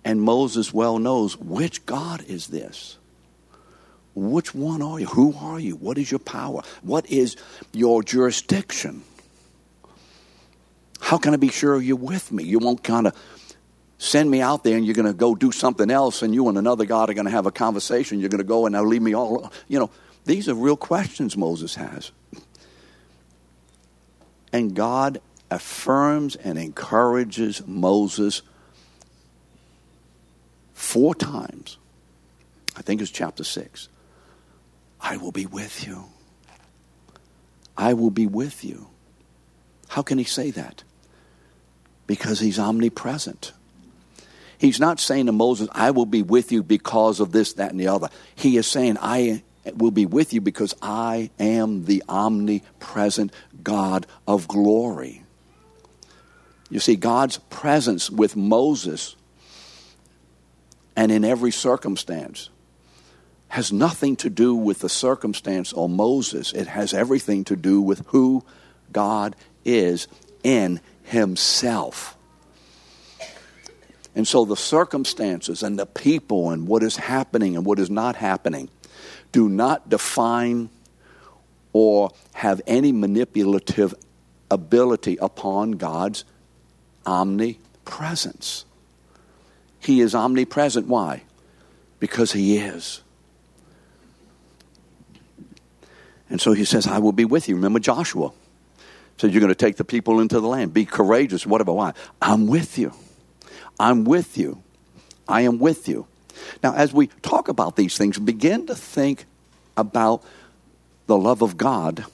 And 0.05 0.23
Moses 0.23 0.73
well 0.73 0.99
knows 0.99 1.37
which 1.37 1.85
God 1.85 2.25
is 2.27 2.49
this? 2.49 2.99
Which 4.19 4.53
one 4.55 4.83
are 4.83 4.99
you? 4.99 5.07
Who 5.07 5.35
are 5.39 5.61
you? 5.61 5.77
What 5.77 5.97
is 5.97 6.11
your 6.11 6.19
power? 6.19 6.63
What 6.83 7.09
is 7.09 7.37
your 7.73 8.03
jurisdiction? 8.03 9.05
How 11.01 11.19
can 11.19 11.35
I 11.35 11.37
be 11.37 11.51
sure 11.51 11.81
you're 11.81 11.97
with 11.97 12.33
me? 12.33 12.43
You 12.43 12.59
won't 12.59 12.83
kind 12.83 13.07
of 13.07 13.15
send 13.99 14.29
me 14.29 14.41
out 14.41 14.65
there 14.65 14.77
and 14.77 14.85
you're 14.85 14.97
going 14.97 15.07
to 15.07 15.13
go 15.13 15.37
do 15.37 15.53
something 15.53 15.89
else 15.91 16.23
and 16.23 16.35
you 16.35 16.49
and 16.49 16.59
another 16.59 16.85
God 16.85 17.11
are 17.11 17.15
going 17.15 17.27
to 17.27 17.31
have 17.31 17.47
a 17.47 17.53
conversation. 17.53 18.19
You're 18.19 18.29
going 18.29 18.39
to 18.39 18.45
go 18.45 18.67
and 18.67 18.73
now 18.73 18.83
leave 18.83 19.03
me 19.03 19.15
all. 19.15 19.53
You 19.69 19.79
know, 19.79 19.91
these 20.25 20.49
are 20.49 20.55
real 20.55 20.77
questions 20.77 21.37
Moses 21.37 21.77
has. 21.77 22.11
And 24.53 24.75
God 24.75 25.21
affirms 25.49 26.35
and 26.35 26.59
encourages 26.59 27.65
Moses 27.67 28.43
four 30.73 31.15
times. 31.15 31.79
I 32.77 32.83
think 32.83 33.01
it's 33.01 33.11
chapter 33.11 33.45
6. 33.45 33.89
I 35.01 35.17
will 35.17 35.33
be 35.33 35.47
with 35.47 35.87
you. 35.87 36.05
I 37.77 37.95
will 37.95 38.11
be 38.11 38.27
with 38.27 38.65
you. 38.65 38.89
How 39.89 40.03
can 40.03 40.19
he 40.19 40.25
say 40.25 40.51
that? 40.51 40.83
Because 42.07 42.41
he's 42.41 42.59
omnipresent. 42.59 43.53
He's 44.59 44.81
not 44.81 44.99
saying 44.99 45.27
to 45.27 45.33
Moses, 45.33 45.69
I 45.73 45.93
will 45.93 46.07
be 46.07 46.23
with 46.23 46.51
you 46.51 46.63
because 46.63 47.21
of 47.21 47.31
this, 47.31 47.53
that, 47.55 47.71
and 47.71 47.79
the 47.79 47.89
other. 47.89 48.09
He 48.35 48.57
is 48.57 48.67
saying, 48.67 48.97
I 49.01 49.43
will 49.77 49.93
be 49.93 50.07
with 50.07 50.33
you 50.33 50.41
because 50.41 50.75
I 50.83 51.31
am 51.39 51.85
the 51.85 52.03
omnipresent 52.09 53.33
God 53.63 54.07
of 54.27 54.49
glory. 54.49 55.23
You 56.71 56.81
see, 56.81 56.97
God's 56.97 57.39
presence 57.39 58.11
with 58.11 58.37
Moses 58.37 59.15
and 60.97 61.13
in 61.13 61.25
every 61.25 61.53
circumstance 61.53 62.51
has 63.49 63.73
nothing 63.73 64.17
to 64.17 64.31
do 64.31 64.55
with 64.55 64.81
the 64.81 64.89
circumstance 64.89 65.73
or 65.73 65.89
Moses. 65.89 66.53
It 66.53 66.67
has 66.69 66.93
everything 66.93 67.45
to 67.45 67.57
do 67.57 67.81
with 67.81 68.07
who 68.09 68.45
God 68.93 69.35
is 69.65 70.07
in 70.43 70.81
Himself. 71.05 72.17
And 74.15 74.27
so 74.27 74.45
the 74.45 74.57
circumstances 74.57 75.63
and 75.63 75.79
the 75.79 75.87
people 75.87 76.51
and 76.51 76.67
what 76.67 76.83
is 76.83 76.97
happening 76.97 77.57
and 77.57 77.65
what 77.65 77.79
is 77.79 77.89
not 77.89 78.17
happening 78.17 78.69
do 79.33 79.49
not 79.49 79.89
define 79.89 80.71
or 81.73 82.11
have 82.33 82.61
any 82.67 82.93
manipulative 82.93 83.95
ability 84.51 85.19
upon 85.21 85.73
God's 85.73 86.25
omnipresence. 87.07 88.65
He 89.79 90.01
is 90.01 90.15
omnipresent. 90.15 90.87
Why? 90.87 91.23
Because 92.01 92.33
He 92.33 92.59
is. 92.59 93.03
And 96.31 96.41
so 96.41 96.53
he 96.53 96.65
says, 96.65 96.87
I 96.87 96.99
will 96.99 97.13
be 97.13 97.25
with 97.25 97.49
you. 97.49 97.57
Remember 97.57 97.79
Joshua. 97.79 98.33
Said, 99.17 99.33
You're 99.33 99.41
going 99.41 99.49
to 99.49 99.55
take 99.55 99.77
the 99.77 99.85
people 99.85 100.21
into 100.21 100.41
the 100.41 100.47
land. 100.47 100.73
Be 100.73 100.85
courageous, 100.85 101.47
whatever. 101.47 101.73
Why? 101.73 101.93
I'm 102.23 102.47
with 102.47 102.79
you. 102.79 102.93
I'm 103.81 104.05
with 104.05 104.39
you. 104.39 104.63
I 105.27 105.43
am 105.43 105.59
with 105.59 105.89
you. 105.89 106.07
Now, 106.63 106.75
as 106.75 106.93
we 106.93 107.09
talk 107.23 107.49
about 107.49 107.77
these 107.77 107.99
things, 107.99 108.19
begin 108.19 108.67
to 108.67 108.75
think 108.75 109.25
about 109.77 110.23
the 111.07 111.17
love 111.17 111.43
of 111.43 111.57
God 111.57 112.05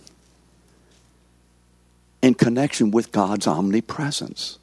in 2.22 2.35
connection 2.35 2.90
with 2.90 3.12
God's 3.12 3.46
omnipresence. 3.46 4.59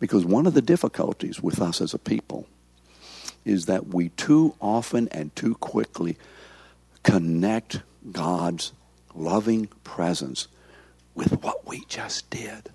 Because 0.00 0.24
one 0.24 0.46
of 0.46 0.54
the 0.54 0.62
difficulties 0.62 1.40
with 1.40 1.60
us 1.60 1.80
as 1.80 1.94
a 1.94 1.98
people 1.98 2.46
is 3.44 3.66
that 3.66 3.86
we 3.86 4.08
too 4.10 4.54
often 4.60 5.08
and 5.08 5.34
too 5.36 5.54
quickly 5.54 6.16
connect 7.06 7.80
God's 8.10 8.72
loving 9.14 9.68
presence 9.84 10.48
with 11.14 11.40
what 11.42 11.66
we 11.66 11.84
just 11.88 12.28
did 12.30 12.68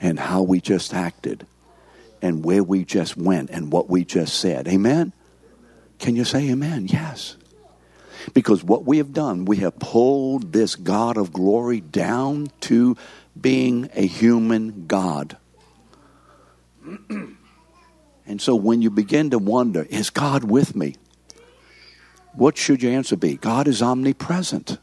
and 0.00 0.18
how 0.18 0.42
we 0.42 0.60
just 0.60 0.94
acted 0.94 1.46
and 2.22 2.42
where 2.42 2.64
we 2.64 2.82
just 2.82 3.14
went 3.16 3.50
and 3.50 3.70
what 3.70 3.90
we 3.90 4.04
just 4.04 4.40
said. 4.40 4.66
Amen? 4.68 5.12
Can 5.98 6.16
you 6.16 6.24
say 6.24 6.48
amen? 6.50 6.88
Yes. 6.88 7.36
Because 8.32 8.64
what 8.64 8.86
we 8.86 8.98
have 8.98 9.12
done, 9.12 9.44
we 9.44 9.58
have 9.58 9.78
pulled 9.78 10.54
this 10.54 10.76
God 10.76 11.18
of 11.18 11.34
glory 11.34 11.80
down 11.80 12.48
to 12.62 12.96
being 13.38 13.90
a 13.94 14.06
human 14.06 14.86
God. 14.86 15.36
and 17.10 18.40
so 18.40 18.56
when 18.56 18.80
you 18.80 18.88
begin 18.88 19.30
to 19.30 19.38
wonder, 19.38 19.82
is 19.90 20.08
God 20.08 20.42
with 20.42 20.74
me? 20.74 20.96
What 22.36 22.58
should 22.58 22.82
your 22.82 22.92
answer 22.92 23.16
be? 23.16 23.36
God 23.36 23.66
is 23.66 23.82
omnipresent. 23.82 24.78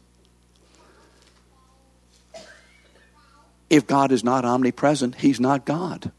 If 3.70 3.86
God 3.86 4.12
is 4.12 4.24
not 4.24 4.44
omnipresent, 4.44 5.16
He's 5.16 5.40
not 5.40 5.64
God. 5.64 6.10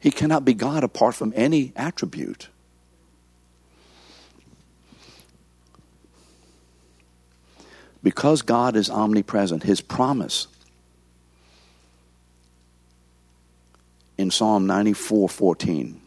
He 0.00 0.10
cannot 0.10 0.44
be 0.44 0.52
God 0.52 0.84
apart 0.84 1.14
from 1.14 1.32
any 1.34 1.72
attribute. 1.74 2.48
Because 8.02 8.42
God 8.42 8.76
is 8.76 8.90
omnipresent, 8.90 9.62
His 9.62 9.80
promise 9.80 10.46
in 14.18 14.30
Psalm 14.30 14.66
94 14.66 15.30
14 15.30 16.03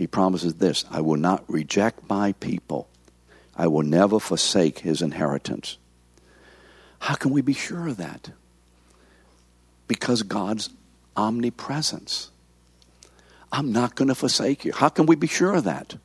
he 0.00 0.06
promises 0.06 0.54
this 0.54 0.86
I 0.90 1.02
will 1.02 1.18
not 1.18 1.44
reject 1.46 2.08
my 2.08 2.32
people, 2.32 2.88
I 3.54 3.66
will 3.66 3.82
never 3.82 4.18
forsake 4.18 4.78
his 4.78 5.02
inheritance. 5.02 5.76
How 7.00 7.16
can 7.16 7.32
we 7.32 7.42
be 7.42 7.52
sure 7.52 7.86
of 7.86 7.98
that? 7.98 8.30
Because 9.88 10.22
God's 10.22 10.70
omnipresence. 11.18 12.30
I'm 13.52 13.72
not 13.72 13.94
going 13.94 14.08
to 14.08 14.14
forsake 14.14 14.64
you. 14.64 14.72
How 14.72 14.88
can 14.88 15.04
we 15.04 15.16
be 15.16 15.26
sure 15.26 15.54
of 15.54 15.64
that? 15.64 15.96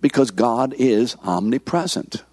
Because 0.00 0.30
God 0.30 0.74
is 0.78 1.16
omnipresent. 1.24 2.24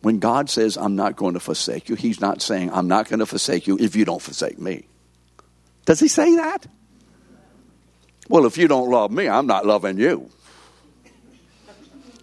When 0.00 0.18
God 0.18 0.48
says, 0.48 0.78
I'm 0.78 0.96
not 0.96 1.16
going 1.16 1.34
to 1.34 1.40
forsake 1.40 1.90
you, 1.90 1.94
He's 1.94 2.22
not 2.22 2.40
saying, 2.40 2.70
I'm 2.72 2.88
not 2.88 3.10
going 3.10 3.18
to 3.18 3.26
forsake 3.26 3.66
you 3.66 3.76
if 3.78 3.94
you 3.96 4.06
don't 4.06 4.22
forsake 4.22 4.58
me. 4.58 4.86
Does 5.84 6.00
He 6.00 6.08
say 6.08 6.36
that? 6.36 6.66
Well, 8.28 8.46
if 8.46 8.58
you 8.58 8.68
don't 8.68 8.90
love 8.90 9.10
me, 9.10 9.28
I'm 9.28 9.46
not 9.46 9.66
loving 9.66 9.98
you. 9.98 10.30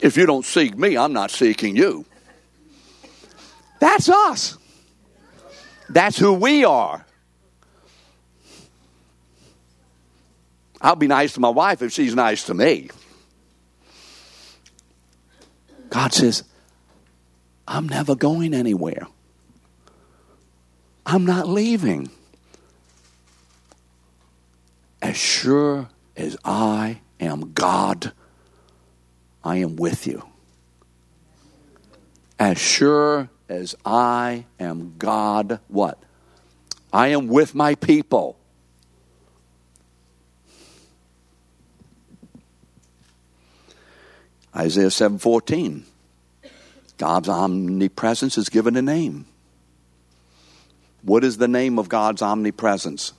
If 0.01 0.17
you 0.17 0.25
don't 0.25 0.45
seek 0.45 0.77
me, 0.77 0.97
I'm 0.97 1.13
not 1.13 1.31
seeking 1.31 1.75
you. 1.77 2.05
That's 3.79 4.09
us. 4.09 4.57
That's 5.89 6.17
who 6.17 6.33
we 6.33 6.65
are. 6.65 7.05
I'll 10.81 10.97
be 10.97 11.07
nice 11.07 11.33
to 11.33 11.39
my 11.39 11.49
wife 11.49 11.81
if 11.81 11.93
she's 11.93 12.13
nice 12.13 12.43
to 12.45 12.53
me. 12.53 12.89
God 15.89 16.13
says, 16.13 16.43
I'm 17.65 17.87
never 17.87 18.15
going 18.15 18.53
anywhere. 18.53 19.07
I'm 21.05 21.25
not 21.25 21.47
leaving. 21.47 22.09
As 25.01 25.15
sure 25.15 25.89
as 26.15 26.38
I 26.45 27.02
am 27.19 27.54
God, 27.54 28.13
I 29.43 29.58
am 29.58 29.76
with 29.76 30.08
you. 30.08 30.23
As 32.39 32.58
sure 32.58 33.30
as 33.49 33.76
I 33.86 34.45
am 34.60 34.95
God, 34.97 35.60
what? 35.67 36.02
I 36.91 37.10
am 37.10 37.28
with 37.28 37.56
my 37.56 37.76
people. 37.76 38.38
Isaiah 44.56 44.91
7:14. 44.91 45.86
God's 46.97 47.28
omnipresence 47.28 48.38
is 48.38 48.49
given 48.49 48.76
a 48.76 48.82
name. 48.82 49.26
What 51.02 51.23
is 51.23 51.38
the 51.38 51.47
name 51.47 51.80
of 51.80 51.89
God's 51.89 52.21
omnipresence? 52.21 53.13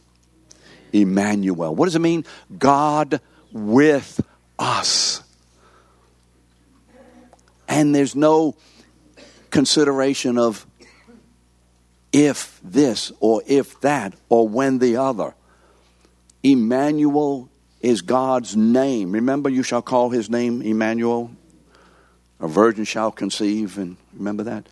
Emmanuel. 0.94 1.74
What 1.74 1.87
does 1.87 1.96
it 1.96 2.00
mean? 2.00 2.24
God 2.57 3.20
with 3.52 4.20
us. 4.59 5.22
And 7.68 7.94
there's 7.94 8.14
no 8.14 8.54
consideration 9.50 10.38
of 10.38 10.66
if 12.12 12.61
this 12.62 13.11
or 13.18 13.42
if 13.46 13.80
that 13.80 14.14
or 14.28 14.48
when 14.48 14.78
the 14.78 14.96
other. 14.96 15.35
Emmanuel 16.42 17.48
is 17.80 18.02
God's 18.02 18.57
name. 18.57 19.12
Remember, 19.12 19.50
you 19.50 19.62
shall 19.62 19.83
call 19.83 20.11
his 20.11 20.30
name 20.30 20.62
Emmanuel. 20.62 21.30
A 22.38 22.46
virgin 22.46 22.85
shall 22.85 23.11
conceive, 23.11 23.78
and 23.78 23.96
remember 24.12 24.44
that? 24.44 24.68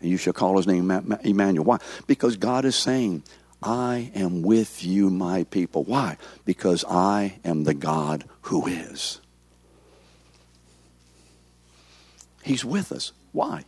And 0.00 0.10
you 0.10 0.16
shall 0.16 0.32
call 0.32 0.56
his 0.56 0.66
name 0.66 0.90
Emmanuel. 1.24 1.64
Why? 1.64 1.78
Because 2.06 2.36
God 2.36 2.64
is 2.64 2.76
saying, 2.76 3.22
I 3.62 4.10
am 4.14 4.42
with 4.42 4.84
you, 4.84 5.10
my 5.10 5.44
people. 5.44 5.84
Why? 5.84 6.16
Because 6.44 6.84
I 6.88 7.38
am 7.44 7.64
the 7.64 7.74
God 7.74 8.24
who 8.42 8.66
is. 8.66 9.20
He's 12.42 12.64
with 12.64 12.90
us. 12.90 13.12
Why? 13.32 13.64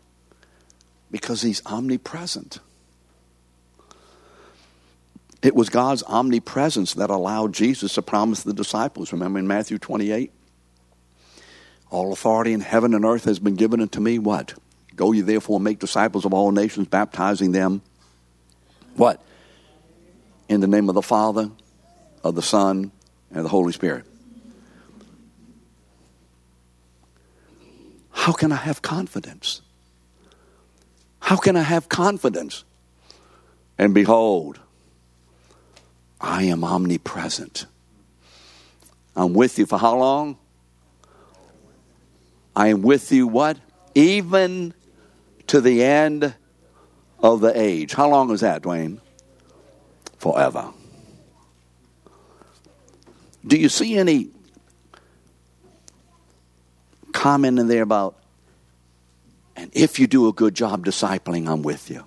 Because 1.10 1.42
he's 1.42 1.64
omnipresent. 1.66 2.58
It 5.42 5.54
was 5.54 5.68
God's 5.68 6.02
omnipresence 6.04 6.94
that 6.94 7.10
allowed 7.10 7.52
Jesus 7.52 7.94
to 7.94 8.02
promise 8.02 8.44
the 8.44 8.54
disciples. 8.54 9.12
Remember 9.12 9.40
in 9.40 9.46
Matthew 9.46 9.78
28? 9.78 10.32
All 11.90 12.12
authority 12.12 12.52
in 12.52 12.60
heaven 12.60 12.94
and 12.94 13.04
earth 13.04 13.24
has 13.24 13.38
been 13.38 13.56
given 13.56 13.82
unto 13.82 14.00
me. 14.00 14.18
What? 14.18 14.54
Go 14.96 15.12
ye 15.12 15.20
therefore 15.20 15.56
and 15.56 15.64
make 15.64 15.80
disciples 15.80 16.24
of 16.24 16.32
all 16.32 16.50
nations, 16.52 16.88
baptizing 16.88 17.52
them. 17.52 17.82
What? 18.94 19.22
In 20.52 20.60
the 20.60 20.66
name 20.66 20.90
of 20.90 20.94
the 20.94 21.00
Father, 21.00 21.50
of 22.22 22.34
the 22.34 22.42
Son, 22.42 22.92
and 23.30 23.42
the 23.42 23.48
Holy 23.48 23.72
Spirit. 23.72 24.04
How 28.10 28.32
can 28.32 28.52
I 28.52 28.56
have 28.56 28.82
confidence? 28.82 29.62
How 31.20 31.36
can 31.36 31.56
I 31.56 31.62
have 31.62 31.88
confidence? 31.88 32.64
And 33.78 33.94
behold, 33.94 34.60
I 36.20 36.42
am 36.42 36.64
omnipresent. 36.64 37.64
I'm 39.16 39.32
with 39.32 39.58
you 39.58 39.64
for 39.64 39.78
how 39.78 39.96
long? 39.96 40.36
I 42.54 42.68
am 42.68 42.82
with 42.82 43.10
you 43.10 43.26
what? 43.26 43.56
Even 43.94 44.74
to 45.46 45.62
the 45.62 45.82
end 45.82 46.34
of 47.20 47.40
the 47.40 47.58
age. 47.58 47.94
How 47.94 48.10
long 48.10 48.30
is 48.32 48.42
that, 48.42 48.60
Dwayne? 48.60 48.98
Forever. 50.22 50.72
Do 53.44 53.56
you 53.56 53.68
see 53.68 53.96
any 53.96 54.28
comment 57.12 57.58
in 57.58 57.66
there 57.66 57.82
about, 57.82 58.16
and 59.56 59.70
if 59.74 59.98
you 59.98 60.06
do 60.06 60.28
a 60.28 60.32
good 60.32 60.54
job 60.54 60.86
discipling, 60.86 61.48
I'm 61.48 61.62
with 61.62 61.90
you. 61.90 62.04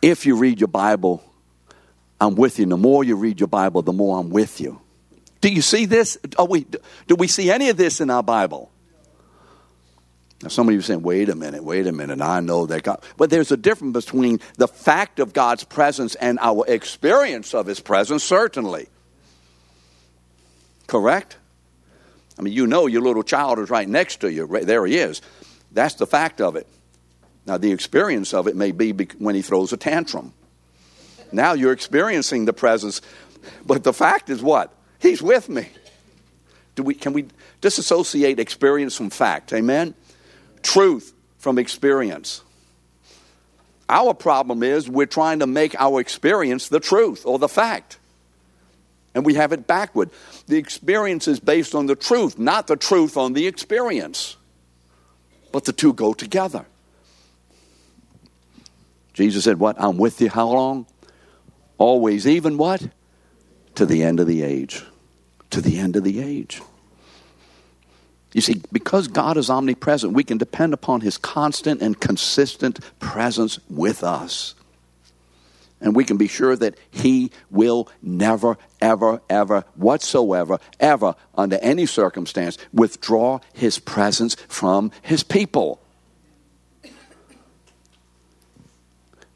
If 0.00 0.24
you 0.24 0.36
read 0.36 0.58
your 0.58 0.68
Bible 0.68 1.22
I'm 2.20 2.36
with 2.36 2.58
you. 2.58 2.66
The 2.66 2.76
more 2.76 3.04
you 3.04 3.16
read 3.16 3.40
your 3.40 3.48
Bible, 3.48 3.82
the 3.82 3.92
more 3.92 4.18
I'm 4.18 4.30
with 4.30 4.60
you. 4.60 4.80
Do 5.40 5.52
you 5.52 5.60
see 5.60 5.84
this? 5.84 6.16
Are 6.38 6.46
we, 6.46 6.66
do 7.06 7.16
we 7.16 7.28
see 7.28 7.50
any 7.50 7.68
of 7.68 7.76
this 7.76 8.00
in 8.00 8.08
our 8.08 8.22
Bible? 8.22 8.70
Now, 10.44 10.48
some 10.48 10.68
of 10.68 10.74
you 10.74 10.80
are 10.80 10.82
saying, 10.82 11.00
wait 11.00 11.30
a 11.30 11.34
minute, 11.34 11.64
wait 11.64 11.86
a 11.86 11.92
minute, 11.92 12.20
I 12.20 12.40
know 12.40 12.66
that 12.66 12.82
God. 12.82 13.02
But 13.16 13.30
there's 13.30 13.50
a 13.50 13.56
difference 13.56 14.04
between 14.04 14.40
the 14.58 14.68
fact 14.68 15.18
of 15.18 15.32
God's 15.32 15.64
presence 15.64 16.16
and 16.16 16.38
our 16.38 16.66
experience 16.68 17.54
of 17.54 17.64
His 17.64 17.80
presence, 17.80 18.22
certainly. 18.22 18.88
Correct? 20.86 21.38
I 22.38 22.42
mean, 22.42 22.52
you 22.52 22.66
know 22.66 22.86
your 22.86 23.00
little 23.00 23.22
child 23.22 23.58
is 23.58 23.70
right 23.70 23.88
next 23.88 24.20
to 24.20 24.30
you. 24.30 24.44
Right, 24.44 24.66
there 24.66 24.84
he 24.84 24.98
is. 24.98 25.22
That's 25.72 25.94
the 25.94 26.06
fact 26.06 26.42
of 26.42 26.56
it. 26.56 26.66
Now, 27.46 27.56
the 27.56 27.72
experience 27.72 28.34
of 28.34 28.46
it 28.46 28.54
may 28.54 28.72
be 28.72 28.92
when 29.16 29.34
he 29.34 29.40
throws 29.40 29.72
a 29.72 29.78
tantrum. 29.78 30.34
Now 31.32 31.54
you're 31.54 31.72
experiencing 31.72 32.44
the 32.44 32.52
presence. 32.52 33.00
But 33.64 33.82
the 33.82 33.94
fact 33.94 34.28
is 34.28 34.42
what? 34.42 34.74
He's 34.98 35.22
with 35.22 35.48
me. 35.48 35.70
Do 36.74 36.82
we, 36.82 36.92
can 36.92 37.14
we 37.14 37.28
disassociate 37.62 38.38
experience 38.38 38.94
from 38.94 39.08
fact? 39.08 39.50
Amen? 39.54 39.94
Truth 40.64 41.12
from 41.38 41.58
experience. 41.58 42.42
Our 43.88 44.14
problem 44.14 44.62
is 44.62 44.88
we're 44.88 45.06
trying 45.06 45.38
to 45.40 45.46
make 45.46 45.74
our 45.78 46.00
experience 46.00 46.68
the 46.68 46.80
truth 46.80 47.24
or 47.24 47.38
the 47.38 47.48
fact. 47.48 47.98
And 49.14 49.24
we 49.24 49.34
have 49.34 49.52
it 49.52 49.66
backward. 49.66 50.10
The 50.48 50.56
experience 50.56 51.28
is 51.28 51.38
based 51.38 51.74
on 51.74 51.86
the 51.86 51.94
truth, 51.94 52.38
not 52.38 52.66
the 52.66 52.76
truth 52.76 53.16
on 53.16 53.34
the 53.34 53.46
experience. 53.46 54.36
But 55.52 55.66
the 55.66 55.72
two 55.72 55.92
go 55.92 56.14
together. 56.14 56.66
Jesus 59.12 59.44
said, 59.44 59.60
What? 59.60 59.76
I'm 59.78 59.98
with 59.98 60.20
you 60.20 60.30
how 60.30 60.48
long? 60.48 60.86
Always, 61.78 62.26
even 62.26 62.56
what? 62.56 62.88
To 63.76 63.86
the 63.86 64.02
end 64.02 64.18
of 64.18 64.26
the 64.26 64.42
age. 64.42 64.82
To 65.50 65.60
the 65.60 65.78
end 65.78 65.94
of 65.94 66.02
the 66.02 66.20
age. 66.20 66.60
You 68.34 68.40
see, 68.40 68.60
because 68.72 69.06
God 69.06 69.36
is 69.36 69.48
omnipresent, 69.48 70.12
we 70.12 70.24
can 70.24 70.38
depend 70.38 70.74
upon 70.74 71.02
His 71.02 71.16
constant 71.16 71.80
and 71.80 71.98
consistent 71.98 72.80
presence 72.98 73.60
with 73.70 74.02
us. 74.02 74.56
And 75.80 75.94
we 75.94 76.04
can 76.04 76.16
be 76.16 76.26
sure 76.26 76.56
that 76.56 76.76
He 76.90 77.30
will 77.48 77.88
never, 78.02 78.58
ever, 78.80 79.22
ever, 79.30 79.64
whatsoever, 79.76 80.58
ever, 80.80 81.14
under 81.36 81.58
any 81.62 81.86
circumstance, 81.86 82.58
withdraw 82.72 83.38
His 83.52 83.78
presence 83.78 84.34
from 84.48 84.90
His 85.02 85.22
people. 85.22 85.80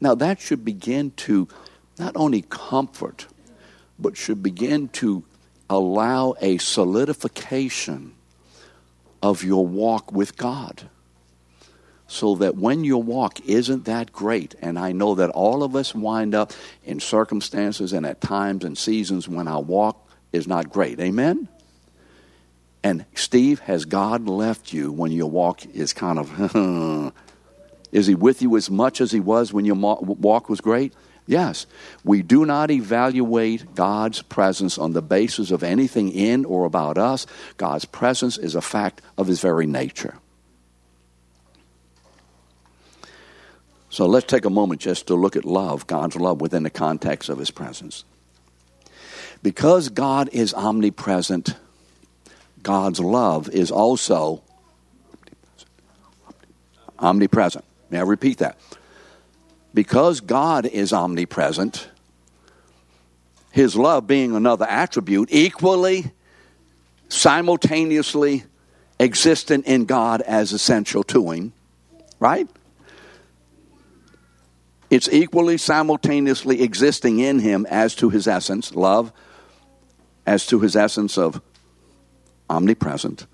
Now, 0.01 0.13
that 0.15 0.41
should 0.41 0.65
begin 0.65 1.11
to 1.11 1.47
not 1.97 2.17
only 2.17 2.41
comfort, 2.49 3.27
but 3.97 4.17
should 4.17 4.43
begin 4.43 4.89
to 4.89 5.23
allow 5.69 6.35
a 6.41 6.57
solidification 6.57 8.15
of 9.21 9.43
your 9.43 9.65
walk 9.65 10.11
with 10.11 10.37
God. 10.37 10.89
So 12.07 12.35
that 12.35 12.55
when 12.55 12.83
your 12.83 13.03
walk 13.03 13.39
isn't 13.41 13.85
that 13.85 14.11
great, 14.11 14.55
and 14.61 14.79
I 14.79 14.93
know 14.93 15.13
that 15.15 15.29
all 15.29 15.61
of 15.61 15.75
us 15.75 15.93
wind 15.93 16.33
up 16.33 16.53
in 16.83 16.99
circumstances 16.99 17.93
and 17.93 18.03
at 18.03 18.19
times 18.19 18.65
and 18.65 18.75
seasons 18.75 19.29
when 19.29 19.47
our 19.47 19.61
walk 19.61 20.09
is 20.31 20.47
not 20.47 20.71
great. 20.71 20.99
Amen? 20.99 21.47
And 22.83 23.05
Steve, 23.13 23.59
has 23.61 23.85
God 23.85 24.27
left 24.27 24.73
you 24.73 24.91
when 24.91 25.11
your 25.11 25.29
walk 25.29 25.65
is 25.67 25.93
kind 25.93 26.17
of, 26.17 27.13
is 27.91 28.07
He 28.07 28.15
with 28.15 28.41
you 28.41 28.55
as 28.57 28.71
much 28.71 29.01
as 29.01 29.11
He 29.11 29.19
was 29.19 29.53
when 29.53 29.65
your 29.65 29.75
walk 29.75 30.49
was 30.49 30.61
great? 30.61 30.93
Yes, 31.29 31.67
we 32.03 32.23
do 32.23 32.43
not 32.43 32.71
evaluate 32.71 33.75
God's 33.75 34.23
presence 34.23 34.79
on 34.79 34.93
the 34.93 35.01
basis 35.03 35.51
of 35.51 35.61
anything 35.61 36.11
in 36.11 36.43
or 36.43 36.65
about 36.65 36.97
us. 36.97 37.27
God's 37.57 37.85
presence 37.85 38.39
is 38.39 38.55
a 38.55 38.63
fact 38.63 39.03
of 39.15 39.27
His 39.27 39.39
very 39.39 39.67
nature. 39.67 40.15
So 43.91 44.07
let's 44.07 44.25
take 44.25 44.45
a 44.45 44.49
moment 44.49 44.81
just 44.81 45.05
to 45.05 45.13
look 45.13 45.35
at 45.35 45.45
love, 45.45 45.85
God's 45.85 46.15
love, 46.15 46.41
within 46.41 46.63
the 46.63 46.71
context 46.71 47.29
of 47.29 47.37
His 47.37 47.51
presence. 47.51 48.05
Because 49.43 49.89
God 49.89 50.29
is 50.33 50.55
omnipresent, 50.55 51.53
God's 52.63 52.99
love 52.99 53.49
is 53.49 53.69
also 53.69 54.41
omnipresent. 56.97 57.65
May 57.91 57.99
I 57.99 58.01
repeat 58.01 58.39
that? 58.39 58.57
Because 59.73 60.19
God 60.21 60.65
is 60.65 60.93
omnipresent, 60.93 61.89
His 63.51 63.75
love 63.75 64.07
being 64.07 64.35
another 64.35 64.65
attribute, 64.65 65.29
equally, 65.31 66.11
simultaneously 67.07 68.43
existent 68.99 69.65
in 69.65 69.85
God 69.85 70.21
as 70.21 70.51
essential 70.53 71.03
to 71.05 71.31
Him, 71.31 71.53
right? 72.19 72.47
It's 74.89 75.09
equally 75.09 75.57
simultaneously 75.57 76.61
existing 76.61 77.19
in 77.19 77.39
Him 77.39 77.67
as 77.69 77.95
to 77.95 78.09
His 78.09 78.27
essence, 78.27 78.73
love, 78.73 79.11
as 80.25 80.47
to 80.47 80.59
His 80.59 80.75
essence 80.75 81.17
of 81.17 81.41
omnipresent. 82.49 83.27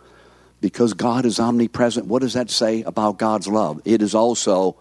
Because 0.59 0.93
God 0.93 1.25
is 1.25 1.39
omnipresent, 1.39 2.07
what 2.07 2.21
does 2.21 2.33
that 2.33 2.49
say 2.49 2.83
about 2.83 3.17
God's 3.17 3.47
love? 3.47 3.81
It 3.85 4.01
is 4.01 4.15
also 4.15 4.77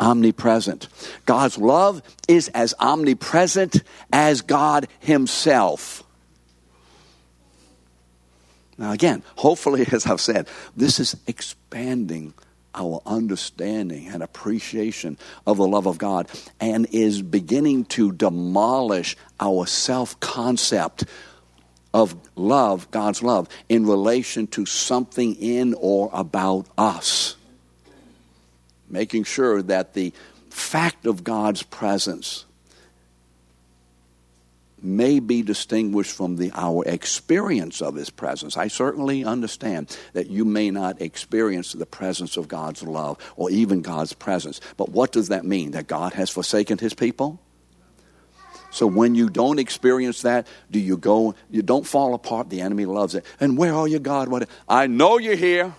omnipresent. 0.00 0.88
God's 1.26 1.58
love 1.58 2.02
is 2.28 2.48
as 2.48 2.74
omnipresent 2.80 3.82
as 4.12 4.42
God 4.42 4.88
Himself. 5.00 6.02
Now, 8.78 8.92
again, 8.92 9.22
hopefully, 9.36 9.86
as 9.92 10.06
I've 10.06 10.20
said, 10.20 10.48
this 10.76 11.00
is 11.00 11.16
expanding 11.26 12.34
our 12.74 13.02
understanding 13.04 14.08
and 14.08 14.22
appreciation 14.22 15.18
of 15.46 15.58
the 15.58 15.66
love 15.66 15.86
of 15.86 15.98
God 15.98 16.28
and 16.58 16.86
is 16.90 17.20
beginning 17.20 17.84
to 17.86 18.12
demolish 18.12 19.16
our 19.38 19.66
self 19.66 20.18
concept 20.20 21.04
of 21.94 22.16
love, 22.34 22.90
God's 22.90 23.22
love, 23.22 23.48
in 23.68 23.86
relation 23.86 24.46
to 24.48 24.64
something 24.64 25.34
in 25.34 25.74
or 25.74 26.08
about 26.12 26.66
us. 26.78 27.36
Making 28.92 29.24
sure 29.24 29.60
that 29.62 29.94
the 29.94 30.12
fact 30.50 31.06
of 31.06 31.24
God's 31.24 31.64
presence 31.64 32.44
may 34.82 35.20
be 35.20 35.42
distinguished 35.42 36.14
from 36.14 36.36
the, 36.36 36.50
our 36.54 36.84
experience 36.84 37.80
of 37.80 37.94
His 37.94 38.10
presence. 38.10 38.56
I 38.56 38.68
certainly 38.68 39.24
understand 39.24 39.96
that 40.12 40.28
you 40.28 40.44
may 40.44 40.70
not 40.70 41.00
experience 41.00 41.72
the 41.72 41.86
presence 41.86 42.36
of 42.36 42.48
God's 42.48 42.82
love 42.82 43.18
or 43.36 43.50
even 43.50 43.80
God's 43.80 44.12
presence. 44.12 44.60
But 44.76 44.90
what 44.90 45.12
does 45.12 45.28
that 45.28 45.44
mean? 45.44 45.70
That 45.72 45.86
God 45.86 46.14
has 46.14 46.30
forsaken 46.30 46.78
His 46.78 46.94
people? 46.94 47.40
So 48.70 48.86
when 48.86 49.14
you 49.14 49.28
don't 49.28 49.58
experience 49.58 50.22
that, 50.22 50.46
do 50.70 50.80
you 50.80 50.96
go, 50.96 51.34
you 51.50 51.62
don't 51.62 51.86
fall 51.86 52.14
apart, 52.14 52.48
the 52.48 52.62
enemy 52.62 52.86
loves 52.86 53.14
it. 53.14 53.24
And 53.38 53.56
where 53.56 53.74
are 53.74 53.86
you, 53.86 53.98
God? 53.98 54.28
What, 54.28 54.48
I 54.68 54.86
know 54.86 55.18
you're 55.18 55.36
here. 55.36 55.74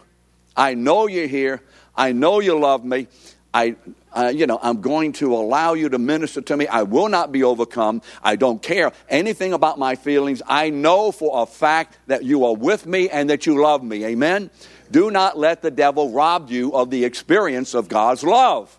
I 0.55 0.76
know 0.76 1.07
you're 1.07 1.28
here. 1.28 1.61
I 1.95 2.11
know 2.11 2.39
you 2.39 2.59
love 2.59 2.83
me. 2.83 3.07
I, 3.53 3.75
uh, 4.11 4.31
you 4.33 4.47
know, 4.47 4.59
I'm 4.61 4.81
going 4.81 5.13
to 5.13 5.35
allow 5.35 5.73
you 5.73 5.89
to 5.89 5.99
minister 5.99 6.41
to 6.41 6.57
me. 6.57 6.65
I 6.65 6.83
will 6.83 7.07
not 7.07 7.31
be 7.31 7.43
overcome. 7.43 8.01
I 8.23 8.35
don't 8.35 8.61
care 8.61 8.91
anything 9.09 9.53
about 9.53 9.77
my 9.77 9.95
feelings. 9.95 10.41
I 10.47 10.71
know 10.71 11.11
for 11.11 11.43
a 11.43 11.45
fact 11.45 11.97
that 12.07 12.23
you 12.23 12.45
are 12.45 12.55
with 12.55 12.87
me 12.87 13.09
and 13.09 13.29
that 13.29 13.45
you 13.45 13.61
love 13.61 13.83
me. 13.83 14.05
Amen. 14.05 14.49
Do 14.89 15.11
not 15.11 15.37
let 15.37 15.61
the 15.61 15.71
devil 15.71 16.11
rob 16.11 16.49
you 16.49 16.73
of 16.73 16.89
the 16.89 17.05
experience 17.05 17.75
of 17.75 17.89
God's 17.89 18.23
love. 18.23 18.75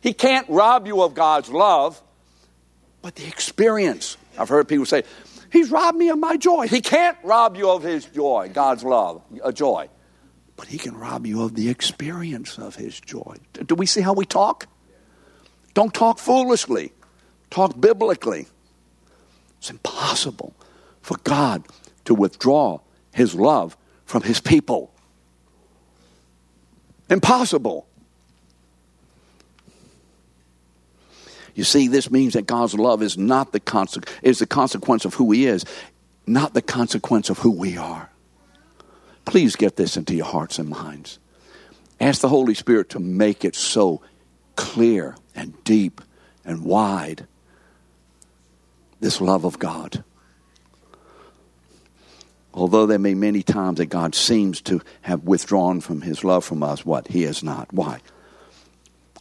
He 0.00 0.12
can't 0.12 0.48
rob 0.48 0.86
you 0.86 1.02
of 1.02 1.14
God's 1.14 1.50
love 1.50 2.00
but 3.02 3.14
the 3.14 3.26
experience. 3.26 4.16
I've 4.36 4.48
heard 4.48 4.68
people 4.68 4.86
say, 4.86 5.02
He's 5.50 5.70
robbed 5.70 5.96
me 5.96 6.10
of 6.10 6.18
my 6.18 6.36
joy. 6.36 6.68
He 6.68 6.80
can't 6.80 7.16
rob 7.22 7.56
you 7.56 7.70
of 7.70 7.82
His 7.82 8.04
joy, 8.04 8.50
God's 8.52 8.84
love, 8.84 9.22
a 9.42 9.52
joy. 9.52 9.88
But 10.58 10.66
He 10.66 10.76
can 10.76 10.96
rob 10.96 11.24
you 11.24 11.42
of 11.42 11.54
the 11.54 11.70
experience 11.70 12.58
of 12.58 12.74
His 12.74 13.00
joy. 13.00 13.36
Do 13.64 13.74
we 13.74 13.86
see 13.86 14.02
how 14.02 14.12
we 14.12 14.26
talk? 14.26 14.66
Don't 15.72 15.94
talk 15.94 16.18
foolishly, 16.18 16.92
talk 17.48 17.80
biblically. 17.80 18.48
It's 19.58 19.70
impossible 19.70 20.54
for 21.00 21.16
God 21.18 21.64
to 22.04 22.14
withdraw 22.14 22.80
His 23.12 23.34
love 23.34 23.76
from 24.04 24.22
His 24.22 24.40
people. 24.40 24.92
Impossible. 27.08 27.86
You 31.54 31.64
see, 31.64 31.86
this 31.88 32.10
means 32.10 32.34
that 32.34 32.46
God's 32.46 32.74
love 32.74 33.00
is 33.00 33.16
not 33.16 33.52
the 33.52 33.60
conse- 33.60 34.06
is 34.22 34.40
the 34.40 34.46
consequence 34.46 35.04
of 35.04 35.14
who 35.14 35.30
He 35.30 35.46
is, 35.46 35.64
not 36.26 36.54
the 36.54 36.62
consequence 36.62 37.30
of 37.30 37.38
who 37.38 37.50
we 37.50 37.76
are. 37.76 38.10
Please 39.28 39.56
get 39.56 39.76
this 39.76 39.98
into 39.98 40.14
your 40.14 40.24
hearts 40.24 40.58
and 40.58 40.70
minds. 40.70 41.18
Ask 42.00 42.22
the 42.22 42.30
Holy 42.30 42.54
Spirit 42.54 42.88
to 42.90 42.98
make 42.98 43.44
it 43.44 43.54
so 43.54 44.00
clear 44.56 45.16
and 45.34 45.62
deep 45.64 46.00
and 46.46 46.64
wide 46.64 47.26
this 49.00 49.20
love 49.20 49.44
of 49.44 49.58
God. 49.58 50.02
Although 52.54 52.86
there 52.86 52.98
may 52.98 53.12
be 53.12 53.20
many 53.20 53.42
times 53.42 53.76
that 53.76 53.86
God 53.86 54.14
seems 54.14 54.62
to 54.62 54.80
have 55.02 55.24
withdrawn 55.24 55.82
from 55.82 56.00
his 56.00 56.24
love 56.24 56.44
from 56.44 56.62
us, 56.62 56.86
what? 56.86 57.08
He 57.08 57.22
has 57.24 57.42
not. 57.42 57.70
Why? 57.70 58.00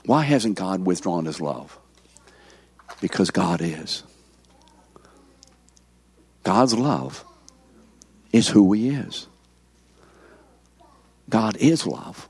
Why 0.05 0.23
hasn't 0.23 0.57
God 0.57 0.85
withdrawn 0.85 1.25
his 1.25 1.41
love? 1.41 1.77
Because 3.01 3.29
God 3.29 3.61
is. 3.61 4.03
God's 6.43 6.75
love 6.75 7.25
is 8.31 8.47
who 8.47 8.71
He 8.71 8.87
is. 8.87 9.27
God 11.29 11.57
is 11.57 11.85
love. 11.85 12.29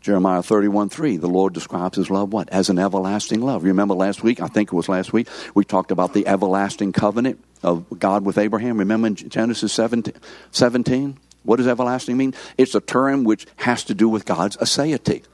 Jeremiah 0.00 0.42
31 0.42 0.88
3, 0.88 1.16
the 1.16 1.28
Lord 1.28 1.52
describes 1.52 1.96
his 1.96 2.08
love 2.08 2.32
what? 2.32 2.48
As 2.50 2.70
an 2.70 2.78
everlasting 2.78 3.40
love. 3.40 3.62
You 3.64 3.68
remember 3.68 3.94
last 3.94 4.22
week, 4.22 4.40
I 4.40 4.46
think 4.46 4.72
it 4.72 4.76
was 4.76 4.88
last 4.88 5.12
week, 5.12 5.28
we 5.54 5.64
talked 5.64 5.90
about 5.90 6.14
the 6.14 6.26
everlasting 6.26 6.92
covenant 6.92 7.44
of 7.62 7.98
God 7.98 8.24
with 8.24 8.38
Abraham. 8.38 8.78
Remember 8.78 9.08
in 9.08 9.16
Genesis 9.16 9.72
17? 9.72 11.18
What 11.42 11.56
does 11.56 11.66
everlasting 11.66 12.16
mean? 12.16 12.34
It's 12.56 12.74
a 12.74 12.80
term 12.80 13.24
which 13.24 13.46
has 13.56 13.84
to 13.84 13.94
do 13.94 14.08
with 14.08 14.24
God's 14.24 14.56
aseity 14.58 15.24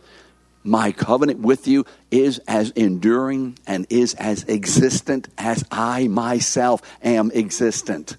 my 0.64 0.90
covenant 0.92 1.40
with 1.40 1.68
you 1.68 1.84
is 2.10 2.40
as 2.48 2.70
enduring 2.70 3.58
and 3.66 3.86
is 3.90 4.14
as 4.14 4.44
existent 4.48 5.28
as 5.36 5.62
I 5.70 6.08
myself 6.08 6.80
am 7.02 7.30
existent. 7.34 8.16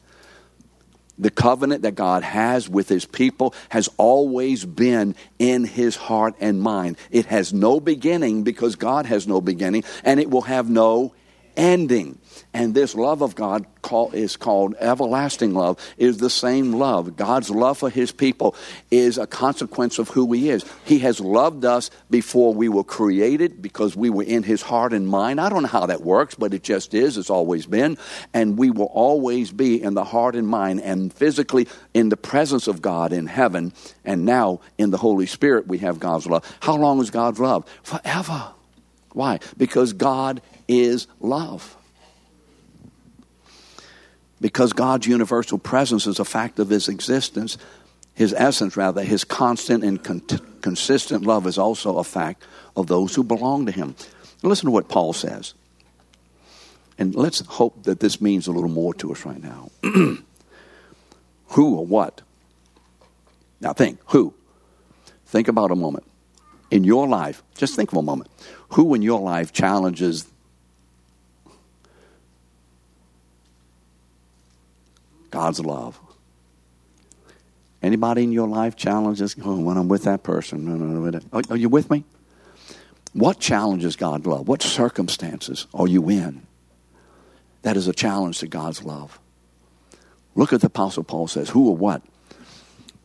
The 1.17 1.29
covenant 1.29 1.83
that 1.83 1.95
God 1.95 2.23
has 2.23 2.67
with 2.67 2.89
his 2.89 3.05
people 3.05 3.53
has 3.69 3.89
always 3.97 4.65
been 4.65 5.15
in 5.39 5.63
his 5.63 5.95
heart 5.95 6.35
and 6.41 6.61
mind. 6.61 6.97
It 7.09 7.27
has 7.27 7.53
no 7.53 7.79
beginning 7.79 8.43
because 8.43 8.75
God 8.75 9.05
has 9.05 9.27
no 9.27 9.39
beginning, 9.39 9.83
and 10.03 10.19
it 10.19 10.29
will 10.29 10.41
have 10.41 10.69
no 10.69 11.13
ending. 11.55 12.19
And 12.53 12.73
this 12.73 12.95
love 12.95 13.21
of 13.21 13.35
God 13.35 13.65
call, 13.81 14.11
is 14.11 14.37
called 14.37 14.75
everlasting 14.79 15.53
love, 15.53 15.77
is 15.97 16.17
the 16.17 16.29
same 16.29 16.73
love. 16.73 17.15
God's 17.15 17.49
love 17.49 17.77
for 17.77 17.89
his 17.89 18.11
people 18.11 18.55
is 18.91 19.17
a 19.17 19.27
consequence 19.27 19.99
of 19.99 20.09
who 20.09 20.31
he 20.33 20.49
is. 20.49 20.65
He 20.85 20.99
has 20.99 21.19
loved 21.19 21.65
us 21.65 21.89
before 22.09 22.53
we 22.53 22.69
were 22.69 22.83
created 22.83 23.61
because 23.61 23.95
we 23.95 24.09
were 24.09 24.23
in 24.23 24.43
his 24.43 24.61
heart 24.61 24.93
and 24.93 25.07
mind. 25.07 25.39
I 25.39 25.49
don't 25.49 25.63
know 25.63 25.67
how 25.67 25.85
that 25.85 26.01
works, 26.01 26.35
but 26.35 26.53
it 26.53 26.63
just 26.63 26.93
is. 26.93 27.17
It's 27.17 27.29
always 27.29 27.65
been. 27.65 27.97
And 28.33 28.57
we 28.57 28.71
will 28.71 28.85
always 28.85 29.51
be 29.51 29.81
in 29.81 29.93
the 29.93 30.03
heart 30.03 30.35
and 30.35 30.47
mind 30.47 30.81
and 30.81 31.13
physically 31.13 31.67
in 31.93 32.09
the 32.09 32.17
presence 32.17 32.67
of 32.67 32.81
God 32.81 33.13
in 33.13 33.27
heaven. 33.27 33.73
And 34.03 34.25
now 34.25 34.61
in 34.77 34.91
the 34.91 34.97
Holy 34.97 35.25
Spirit, 35.25 35.67
we 35.67 35.79
have 35.79 35.99
God's 35.99 36.27
love. 36.27 36.43
How 36.59 36.75
long 36.75 36.99
is 37.01 37.11
God's 37.11 37.39
love? 37.39 37.65
Forever. 37.83 38.51
Why? 39.13 39.39
Because 39.57 39.93
God 39.93 40.41
is 40.67 41.07
love. 41.19 41.77
Because 44.41 44.73
God's 44.73 45.07
universal 45.07 45.57
presence 45.57 46.07
is 46.07 46.19
a 46.19 46.25
fact 46.25 46.59
of 46.59 46.69
his 46.69 46.89
existence, 46.89 47.57
his 48.13 48.33
essence, 48.33 48.75
rather, 48.77 49.03
his 49.03 49.23
constant 49.23 49.83
and 49.83 50.03
con- 50.03 50.21
consistent 50.61 51.25
love 51.25 51.47
is 51.47 51.57
also 51.57 51.97
a 51.97 52.03
fact 52.03 52.43
of 52.75 52.87
those 52.87 53.15
who 53.15 53.23
belong 53.23 53.65
to 53.65 53.71
him. 53.71 53.95
Listen 54.43 54.65
to 54.65 54.71
what 54.71 54.89
Paul 54.89 55.13
says. 55.13 55.53
And 56.97 57.13
let's 57.13 57.41
hope 57.41 57.83
that 57.83 57.99
this 57.99 58.21
means 58.21 58.47
a 58.47 58.51
little 58.51 58.69
more 58.69 58.93
to 58.95 59.11
us 59.11 59.25
right 59.25 59.41
now. 59.41 59.69
who 59.83 61.75
or 61.75 61.85
what? 61.85 62.21
Now 63.59 63.73
think, 63.73 63.99
who? 64.07 64.33
Think 65.25 65.47
about 65.47 65.71
a 65.71 65.75
moment. 65.75 66.05
In 66.71 66.83
your 66.83 67.07
life, 67.07 67.43
just 67.57 67.75
think 67.75 67.91
for 67.91 67.99
a 67.99 68.03
moment. 68.03 68.29
Who 68.69 68.93
in 68.93 69.01
your 69.01 69.19
life 69.19 69.51
challenges 69.51 70.25
God's 75.35 75.59
love. 75.59 75.99
Anybody 77.83 78.23
in 78.23 78.31
your 78.31 78.47
life 78.47 78.77
challenges? 78.77 79.35
Oh, 79.43 79.59
when 79.59 79.75
I'm 79.75 79.89
with 79.89 80.03
that 80.03 80.23
person. 80.23 81.27
Are 81.49 81.57
you 81.57 81.67
with 81.67 81.91
me? 81.91 82.05
What 83.11 83.41
challenges 83.41 83.97
God 83.97 84.25
love? 84.25 84.47
What 84.47 84.61
circumstances 84.61 85.67
are 85.73 85.89
you 85.89 86.09
in? 86.09 86.47
That 87.63 87.75
is 87.75 87.89
a 87.89 87.93
challenge 87.93 88.39
to 88.39 88.47
God's 88.47 88.83
love. 88.83 89.19
Look 90.35 90.53
at 90.53 90.61
the 90.61 90.67
Apostle 90.67 91.03
Paul 91.03 91.27
says, 91.27 91.49
Who 91.49 91.67
or 91.67 91.75
what 91.75 92.01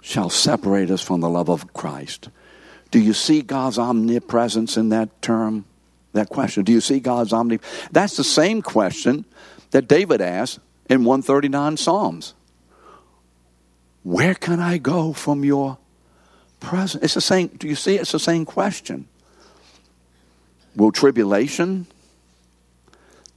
shall 0.01 0.31
separate 0.31 0.93
us 0.93 1.03
from 1.03 1.21
the 1.21 1.29
love 1.29 1.51
of 1.51 1.73
Christ? 1.73 2.29
Do 2.93 3.01
you 3.01 3.13
see 3.13 3.43
God's 3.43 3.77
omnipresence 3.77 4.77
in 4.77 4.91
that 4.91 5.21
term, 5.21 5.65
that 6.13 6.29
question? 6.29 6.63
Do 6.63 6.71
you 6.71 6.81
see 6.81 7.01
God's 7.01 7.33
omnipresence? 7.33 7.89
That's 7.91 8.17
the 8.17 8.23
same 8.23 8.63
question 8.63 9.25
that 9.73 9.89
David 9.89 10.21
asked 10.21 10.61
in 10.91 11.05
139 11.05 11.77
Psalms. 11.77 12.35
Where 14.03 14.35
can 14.35 14.61
I 14.61 14.79
go 14.79 15.13
from 15.13 15.45
your 15.45 15.79
presence? 16.59 17.05
It's 17.05 17.15
the 17.15 17.21
same, 17.21 17.47
do 17.47 17.69
you 17.69 17.77
see? 17.77 17.97
It's 17.97 18.13
the 18.13 18.19
same 18.19 18.45
question. 18.45 19.07
Will 20.75 20.91
tribulation, 20.91 21.87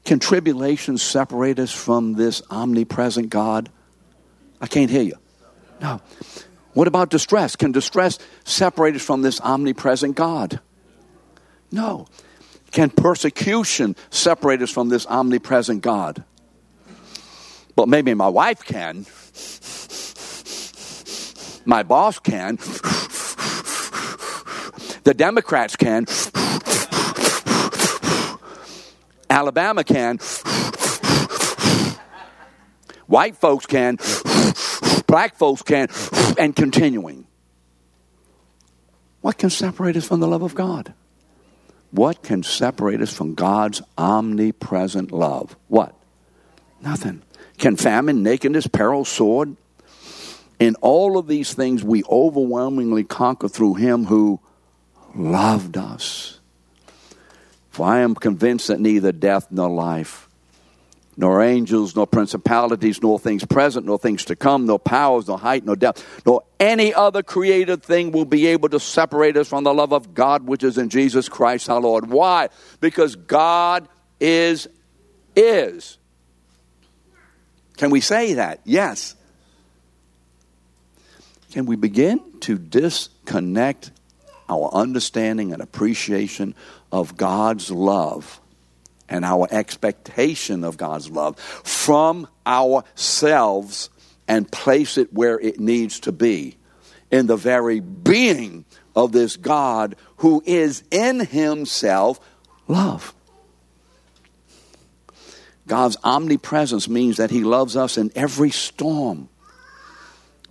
can 0.04 0.20
tribulation 0.20 0.98
separate 0.98 1.60
us 1.60 1.72
from 1.72 2.14
this 2.14 2.42
omnipresent 2.50 3.30
God? 3.30 3.70
I 4.60 4.68
can't 4.68 4.90
hear 4.90 5.04
you. 5.04 5.18
No. 5.80 6.02
What 6.74 6.88
about 6.88 7.10
distress? 7.10 7.56
Can 7.56 7.72
distress 7.72 8.18
separate 8.46 8.96
us 8.96 9.02
from 9.04 9.22
this 9.22 9.40
omnipresent 9.42 10.16
God? 10.16 10.60
No. 11.72 12.08
Can 12.72 12.90
persecution 12.90 13.96
separate 14.10 14.62
us 14.64 14.72
from 14.72 14.90
this 14.90 15.06
omnipresent 15.06 15.82
God? 15.84 16.24
But 17.76 17.90
maybe 17.90 18.14
my 18.14 18.28
wife 18.28 18.64
can. 18.64 19.06
My 21.66 21.84
boss 21.84 22.20
can. 22.20 22.58
The 25.04 25.14
Democrats 25.16 25.76
can. 25.76 26.06
Alabama 29.30 29.84
can. 29.84 30.18
White 33.08 33.36
folks 33.36 33.66
can. 33.66 33.98
Black 35.08 35.36
folks 35.36 35.62
can. 35.62 35.88
And 36.38 36.56
continuing. 36.56 37.28
What 39.22 39.38
can 39.38 39.50
separate 39.50 39.96
us 39.96 40.06
from 40.06 40.20
the 40.20 40.28
love 40.28 40.42
of 40.42 40.54
God? 40.54 40.94
What 41.92 42.24
can 42.24 42.44
separate 42.44 43.02
us 43.02 43.14
from 43.14 43.36
God's 43.36 43.82
omnipresent 43.98 45.12
love? 45.12 45.56
What? 45.68 45.96
Nothing. 46.82 47.22
Can 47.58 47.76
famine, 47.76 48.24
nakedness, 48.24 48.68
peril, 48.68 49.06
sword? 49.06 49.56
In 50.60 50.76
all 50.76 51.18
of 51.18 51.28
these 51.28 51.54
things, 51.54 51.84
we 51.84 52.04
overwhelmingly 52.06 53.04
conquer 53.04 53.50
through 53.50 53.76
Him 53.76 54.06
who 54.06 54.40
loved 55.16 55.78
us. 55.78 56.40
For 57.70 57.88
I 57.88 58.00
am 58.00 58.16
convinced 58.16 58.68
that 58.68 58.80
neither 58.80 59.12
death 59.12 59.48
nor 59.50 59.70
life, 59.70 60.30
nor 61.18 61.42
angels, 61.42 61.96
nor 61.96 62.06
principalities, 62.06 63.02
nor 63.02 63.18
things 63.20 63.44
present, 63.46 63.86
nor 63.86 63.98
things 63.98 64.26
to 64.26 64.36
come, 64.36 64.66
nor 64.66 64.80
powers, 64.80 65.28
nor 65.28 65.40
height, 65.40 65.66
nor 65.66 65.76
depth, 65.76 66.06
nor 66.26 66.44
any 66.60 66.94
other 66.94 67.24
created 67.24 67.84
thing 67.84 68.12
will 68.12 68.26
be 68.26 68.48
able 68.48 68.70
to 68.70 68.80
separate 68.80 69.38
us 69.38 69.48
from 69.48 69.64
the 69.64 69.74
love 69.74 69.92
of 69.92 70.14
God 70.14 70.48
which 70.48 70.64
is 70.64 70.78
in 70.78 70.90
Jesus 70.90 71.28
Christ 71.30 71.70
our 71.70 71.82
Lord. 71.82 72.10
Why? 72.10 72.50
Because 72.80 73.16
God 73.16 73.88
is 74.20 74.68
is. 75.36 75.98
Can 77.78 77.90
we 77.90 78.02
say 78.02 78.34
that? 78.34 78.62
Yes. 78.64 79.16
Can 81.52 81.66
we 81.66 81.76
begin 81.76 82.20
to 82.42 82.58
disconnect 82.58 83.92
our 84.50 84.70
understanding 84.74 85.54
and 85.54 85.62
appreciation 85.62 86.56
of 86.92 87.18
God's 87.18 87.72
love 87.72 88.40
and 89.10 89.24
our 89.24 89.48
expectation 89.52 90.64
of 90.64 90.78
God's 90.78 91.10
love 91.10 91.40
from 91.40 92.28
ourselves 92.46 93.90
and 94.28 94.52
place 94.52 94.98
it 94.98 95.14
where 95.14 95.40
it 95.40 95.60
needs 95.60 96.00
to 96.02 96.12
be 96.12 96.58
in 97.12 97.28
the 97.28 97.36
very 97.36 97.80
being 97.80 98.66
of 98.96 99.12
this 99.12 99.38
God 99.38 99.96
who 100.18 100.42
is 100.46 100.84
in 100.92 101.20
himself 101.20 102.20
love. 102.68 103.14
God's 105.68 105.98
omnipresence 106.04 106.90
means 106.90 107.18
that 107.18 107.32
he 107.32 107.44
loves 107.44 107.78
us 107.78 107.98
in 107.98 108.12
every 108.16 108.50
storm. 108.50 109.30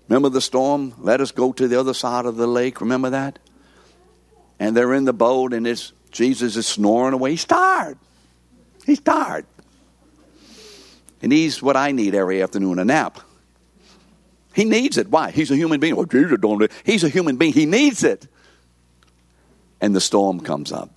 Remember 0.09 0.29
the 0.29 0.41
storm? 0.41 0.95
Let 0.99 1.21
us 1.21 1.33
go 1.33 1.53
to 1.53 1.69
the 1.69 1.79
other 1.79 1.95
side 1.95 2.27
of 2.27 2.37
the 2.37 2.47
lake. 2.47 2.81
Remember 2.81 3.11
that? 3.11 3.39
And 4.59 4.77
they're 4.77 4.95
in 4.95 5.05
the 5.05 5.13
boat, 5.13 5.53
and 5.53 5.67
it's 5.67 5.93
Jesus 6.11 6.57
is 6.57 6.67
snoring 6.67 7.15
away. 7.15 7.31
He's 7.31 7.45
tired. 7.45 7.99
He's 8.85 9.01
tired. 9.01 9.47
And 11.23 11.33
he's 11.33 11.63
what 11.63 11.77
I 11.77 11.93
need 11.93 12.15
every 12.15 12.43
afternoon 12.43 12.79
a 12.79 12.85
nap. 12.85 13.21
He 14.55 14.65
needs 14.65 14.99
it. 14.99 15.09
Why? 15.09 15.31
He's 15.31 15.51
a 15.51 15.57
human 15.57 15.81
being. 15.81 15.95
Oh, 15.97 16.05
Jesus 16.05 16.39
don't. 16.41 16.71
He's 16.85 17.05
a 17.05 17.09
human 17.09 17.37
being. 17.37 17.53
He 17.53 17.65
needs 17.65 18.05
it. 18.05 18.27
And 19.81 19.97
the 19.97 20.01
storm 20.01 20.41
comes 20.41 20.73
up. 20.73 20.91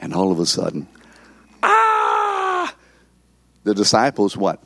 And 0.00 0.14
all 0.14 0.30
of 0.30 0.38
a 0.38 0.46
sudden! 0.46 0.86
The 3.64 3.74
disciples, 3.74 4.36
what? 4.36 4.62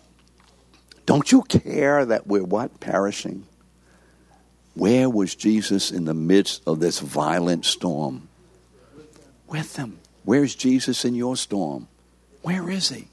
Don't 1.07 1.32
you 1.32 1.42
care 1.42 2.05
that 2.05 2.26
we're 2.26 2.44
what? 2.44 2.80
Perishing. 2.80 3.46
Where 4.74 5.09
was 5.09 5.34
Jesus 5.34 5.90
in 5.90 6.05
the 6.05 6.14
midst 6.14 6.62
of 6.66 6.80
this 6.80 7.01
violent 7.01 7.64
storm? 7.64 8.28
With 9.46 9.74
them. 9.74 9.99
Where's 10.24 10.55
Jesus 10.55 11.05
in 11.05 11.14
your 11.14 11.36
storm? 11.36 11.88
Where 12.42 12.68
is 12.68 12.90
he? 12.90 13.09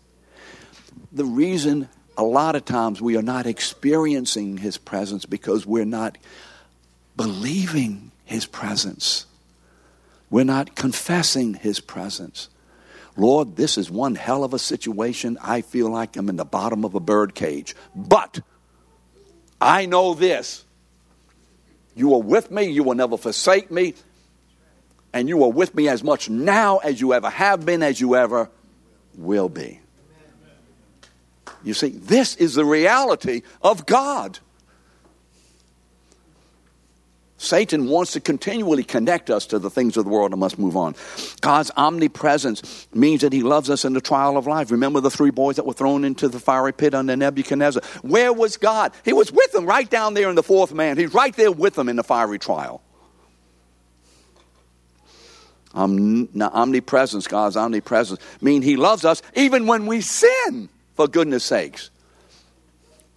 The 1.12 1.26
reason 1.26 1.88
a 2.18 2.24
lot 2.24 2.56
of 2.56 2.66
times 2.66 3.02
we 3.02 3.18
are 3.18 3.22
not 3.22 3.46
experiencing 3.46 4.58
his 4.58 4.78
presence 4.78 5.26
because 5.26 5.66
we're 5.66 5.86
not 5.86 6.18
believing 7.16 8.12
his 8.26 8.46
presence. 8.46 9.26
We're 10.30 10.46
not 10.46 10.76
confessing 10.76 11.54
his 11.54 11.80
presence. 11.80 12.50
Lord, 13.18 13.56
this 13.56 13.78
is 13.78 13.90
one 13.90 14.16
hell 14.16 14.44
of 14.44 14.54
a 14.54 14.60
situation. 14.60 15.38
I 15.42 15.62
feel 15.62 15.90
like 15.90 16.18
I'm 16.18 16.30
in 16.30 16.36
the 16.36 16.46
bottom 16.46 16.84
of 16.84 16.96
a 16.96 17.00
bird 17.00 17.34
cage. 17.34 17.76
But 17.96 18.42
I 19.60 19.86
know 19.86 20.14
this. 20.14 20.66
You 21.96 22.14
are 22.16 22.22
with 22.22 22.52
me. 22.52 22.64
You 22.66 22.84
will 22.84 22.96
never 22.96 23.18
forsake 23.18 23.72
me. 23.72 23.94
And 25.14 25.30
you 25.30 25.44
are 25.46 25.52
with 25.52 25.74
me 25.74 25.88
as 25.88 26.04
much 26.04 26.30
now 26.30 26.78
as 26.80 27.00
you 27.00 27.14
ever 27.14 27.30
have 27.30 27.66
been, 27.66 27.82
as 27.82 28.02
you 28.02 28.16
ever 28.16 28.50
will 29.18 29.48
be. 29.48 29.80
You 31.64 31.74
see, 31.74 31.90
this 31.90 32.36
is 32.36 32.56
the 32.56 32.66
reality 32.66 33.42
of 33.62 33.86
God. 33.86 34.40
Satan 37.38 37.88
wants 37.88 38.14
to 38.14 38.22
continually 38.22 38.84
connect 38.84 39.30
us 39.30 39.46
to 39.48 39.60
the 39.60 39.70
things 39.70 39.98
of 39.98 40.06
the 40.06 40.10
world 40.10 40.32
and 40.32 40.40
must 40.40 40.58
move 40.58 40.78
on. 40.78 40.96
God's 41.42 41.70
omnipresence 41.76 42.88
means 42.94 43.22
that 43.22 43.34
he 43.34 43.44
loves 43.44 43.70
us 43.70 43.84
in 43.84 43.94
the 43.94 44.02
trial 44.02 44.38
of 44.38 44.48
life. 44.48 44.72
Remember 44.72 45.02
the 45.02 45.12
three 45.12 45.32
boys 45.32 45.58
that 45.58 45.66
were 45.66 45.74
thrown 45.74 46.06
into 46.06 46.30
the 46.30 46.40
fiery 46.40 46.72
pit 46.72 46.94
under 46.94 47.16
Nebuchadnezzar? 47.16 47.84
Where 48.04 48.32
was 48.32 48.56
God? 48.56 48.94
He 49.04 49.12
was 49.12 49.32
with 49.34 49.52
them 49.52 49.66
right 49.66 49.90
down 49.90 50.14
there 50.14 50.30
in 50.30 50.36
the 50.36 50.44
fourth 50.44 50.74
man. 50.74 50.98
He's 50.98 51.14
right 51.14 51.36
there 51.36 51.52
with 51.52 51.76
them 51.76 51.90
in 51.90 51.98
the 51.98 52.04
fiery 52.04 52.40
trial. 52.40 52.82
omnipresence, 55.76 57.28
God's 57.28 57.58
omnipresence, 57.58 58.22
mean 58.40 58.62
he 58.62 58.78
loves 58.78 59.04
us 59.04 59.22
even 59.36 59.68
when 59.68 59.88
we 59.88 60.00
sin, 60.00 60.70
for 60.96 61.10
goodness 61.10 61.44
sakes. 61.44 61.90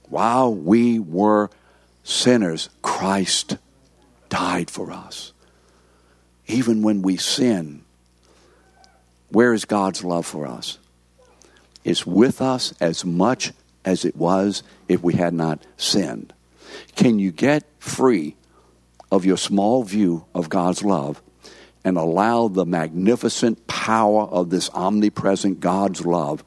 While 0.09 0.53
we 0.53 0.99
were 0.99 1.51
sinners, 2.03 2.69
Christ 2.83 3.59
died 4.29 4.71
for 4.71 4.91
us. 4.91 5.33
Even 6.47 6.83
when 6.83 7.03
we 7.03 7.17
sin, 7.17 7.85
where 9.31 9.53
is 9.53 9.65
God's 9.65 10.03
love 10.05 10.27
for 10.27 10.47
us? 10.47 10.79
It's 11.85 12.07
with 12.07 12.41
us 12.41 12.73
as 12.81 13.05
much 13.05 13.53
as 13.85 14.05
it 14.05 14.17
was 14.17 14.63
if 14.89 15.03
we 15.03 15.15
had 15.15 15.35
not 15.35 15.65
sinned. 15.77 16.33
Can 16.97 17.19
you 17.19 17.33
get 17.33 17.65
free 17.79 18.37
of 19.11 19.25
your 19.25 19.37
small 19.37 19.83
view 19.83 20.25
of 20.35 20.49
God's 20.49 20.83
love 20.83 21.23
and 21.85 21.97
allow 21.97 22.49
the 22.49 22.67
magnificent 22.67 23.67
power 23.67 24.23
of 24.25 24.51
this 24.51 24.69
omnipresent 24.71 25.61
God's 25.61 26.05
love 26.05 26.45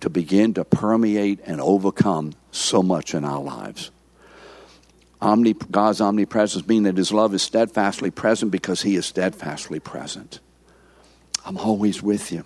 to 0.00 0.10
begin 0.10 0.52
to 0.54 0.64
permeate 0.64 1.40
and 1.46 1.60
overcome 1.60 2.34
so 2.50 2.82
much 2.82 3.14
in 3.14 3.24
our 3.24 3.40
lives? 3.40 3.90
God's 5.70 6.00
omnipresence, 6.00 6.66
meaning 6.66 6.84
that 6.84 6.96
His 6.96 7.12
love 7.12 7.32
is 7.34 7.42
steadfastly 7.42 8.10
present 8.10 8.50
because 8.50 8.82
He 8.82 8.96
is 8.96 9.06
steadfastly 9.06 9.80
present. 9.80 10.40
I'm 11.46 11.56
always 11.56 12.02
with 12.02 12.30
you. 12.30 12.44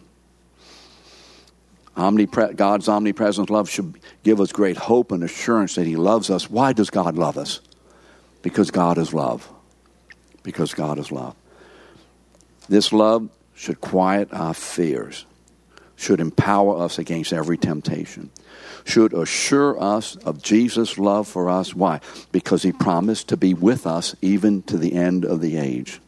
Omnipre- 1.96 2.54
God's 2.54 2.88
omnipresent 2.88 3.50
love 3.50 3.68
should 3.68 3.98
give 4.22 4.40
us 4.40 4.52
great 4.52 4.76
hope 4.76 5.10
and 5.10 5.24
assurance 5.24 5.74
that 5.74 5.86
He 5.86 5.96
loves 5.96 6.30
us. 6.30 6.48
Why 6.48 6.72
does 6.72 6.90
God 6.90 7.16
love 7.16 7.36
us? 7.36 7.60
Because 8.42 8.70
God 8.70 8.98
is 8.98 9.12
love. 9.12 9.48
Because 10.44 10.72
God 10.72 10.98
is 10.98 11.10
love. 11.10 11.34
This 12.68 12.92
love 12.92 13.28
should 13.56 13.80
quiet 13.80 14.28
our 14.32 14.54
fears, 14.54 15.26
should 15.96 16.20
empower 16.20 16.78
us 16.78 17.00
against 17.00 17.32
every 17.32 17.58
temptation, 17.58 18.30
should 18.84 19.12
assure 19.12 19.80
us 19.82 20.16
of 20.16 20.42
Jesus' 20.42 20.98
love 20.98 21.28
for 21.28 21.48
us. 21.48 21.74
Why? 21.74 22.00
Because 22.32 22.62
He 22.62 22.72
promised 22.72 23.28
to 23.28 23.36
be 23.36 23.54
with 23.54 23.86
us 23.86 24.14
even 24.22 24.62
to 24.62 24.76
the 24.76 24.94
end 24.94 25.24
of 25.24 25.40
the 25.40 25.56
age. 25.56 26.00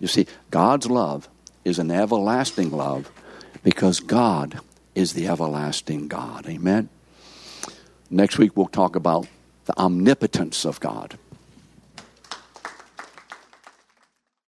You 0.00 0.08
see, 0.08 0.26
God's 0.50 0.86
love 0.86 1.28
is 1.64 1.78
an 1.78 1.90
everlasting 1.90 2.70
love 2.70 3.10
because 3.62 4.00
God 4.00 4.60
is 4.94 5.12
the 5.12 5.28
everlasting 5.28 6.08
God. 6.08 6.46
Amen. 6.48 6.88
Next 8.10 8.38
week 8.38 8.56
we'll 8.56 8.66
talk 8.66 8.96
about 8.96 9.26
the 9.64 9.78
omnipotence 9.78 10.64
of 10.64 10.80
God. 10.80 11.18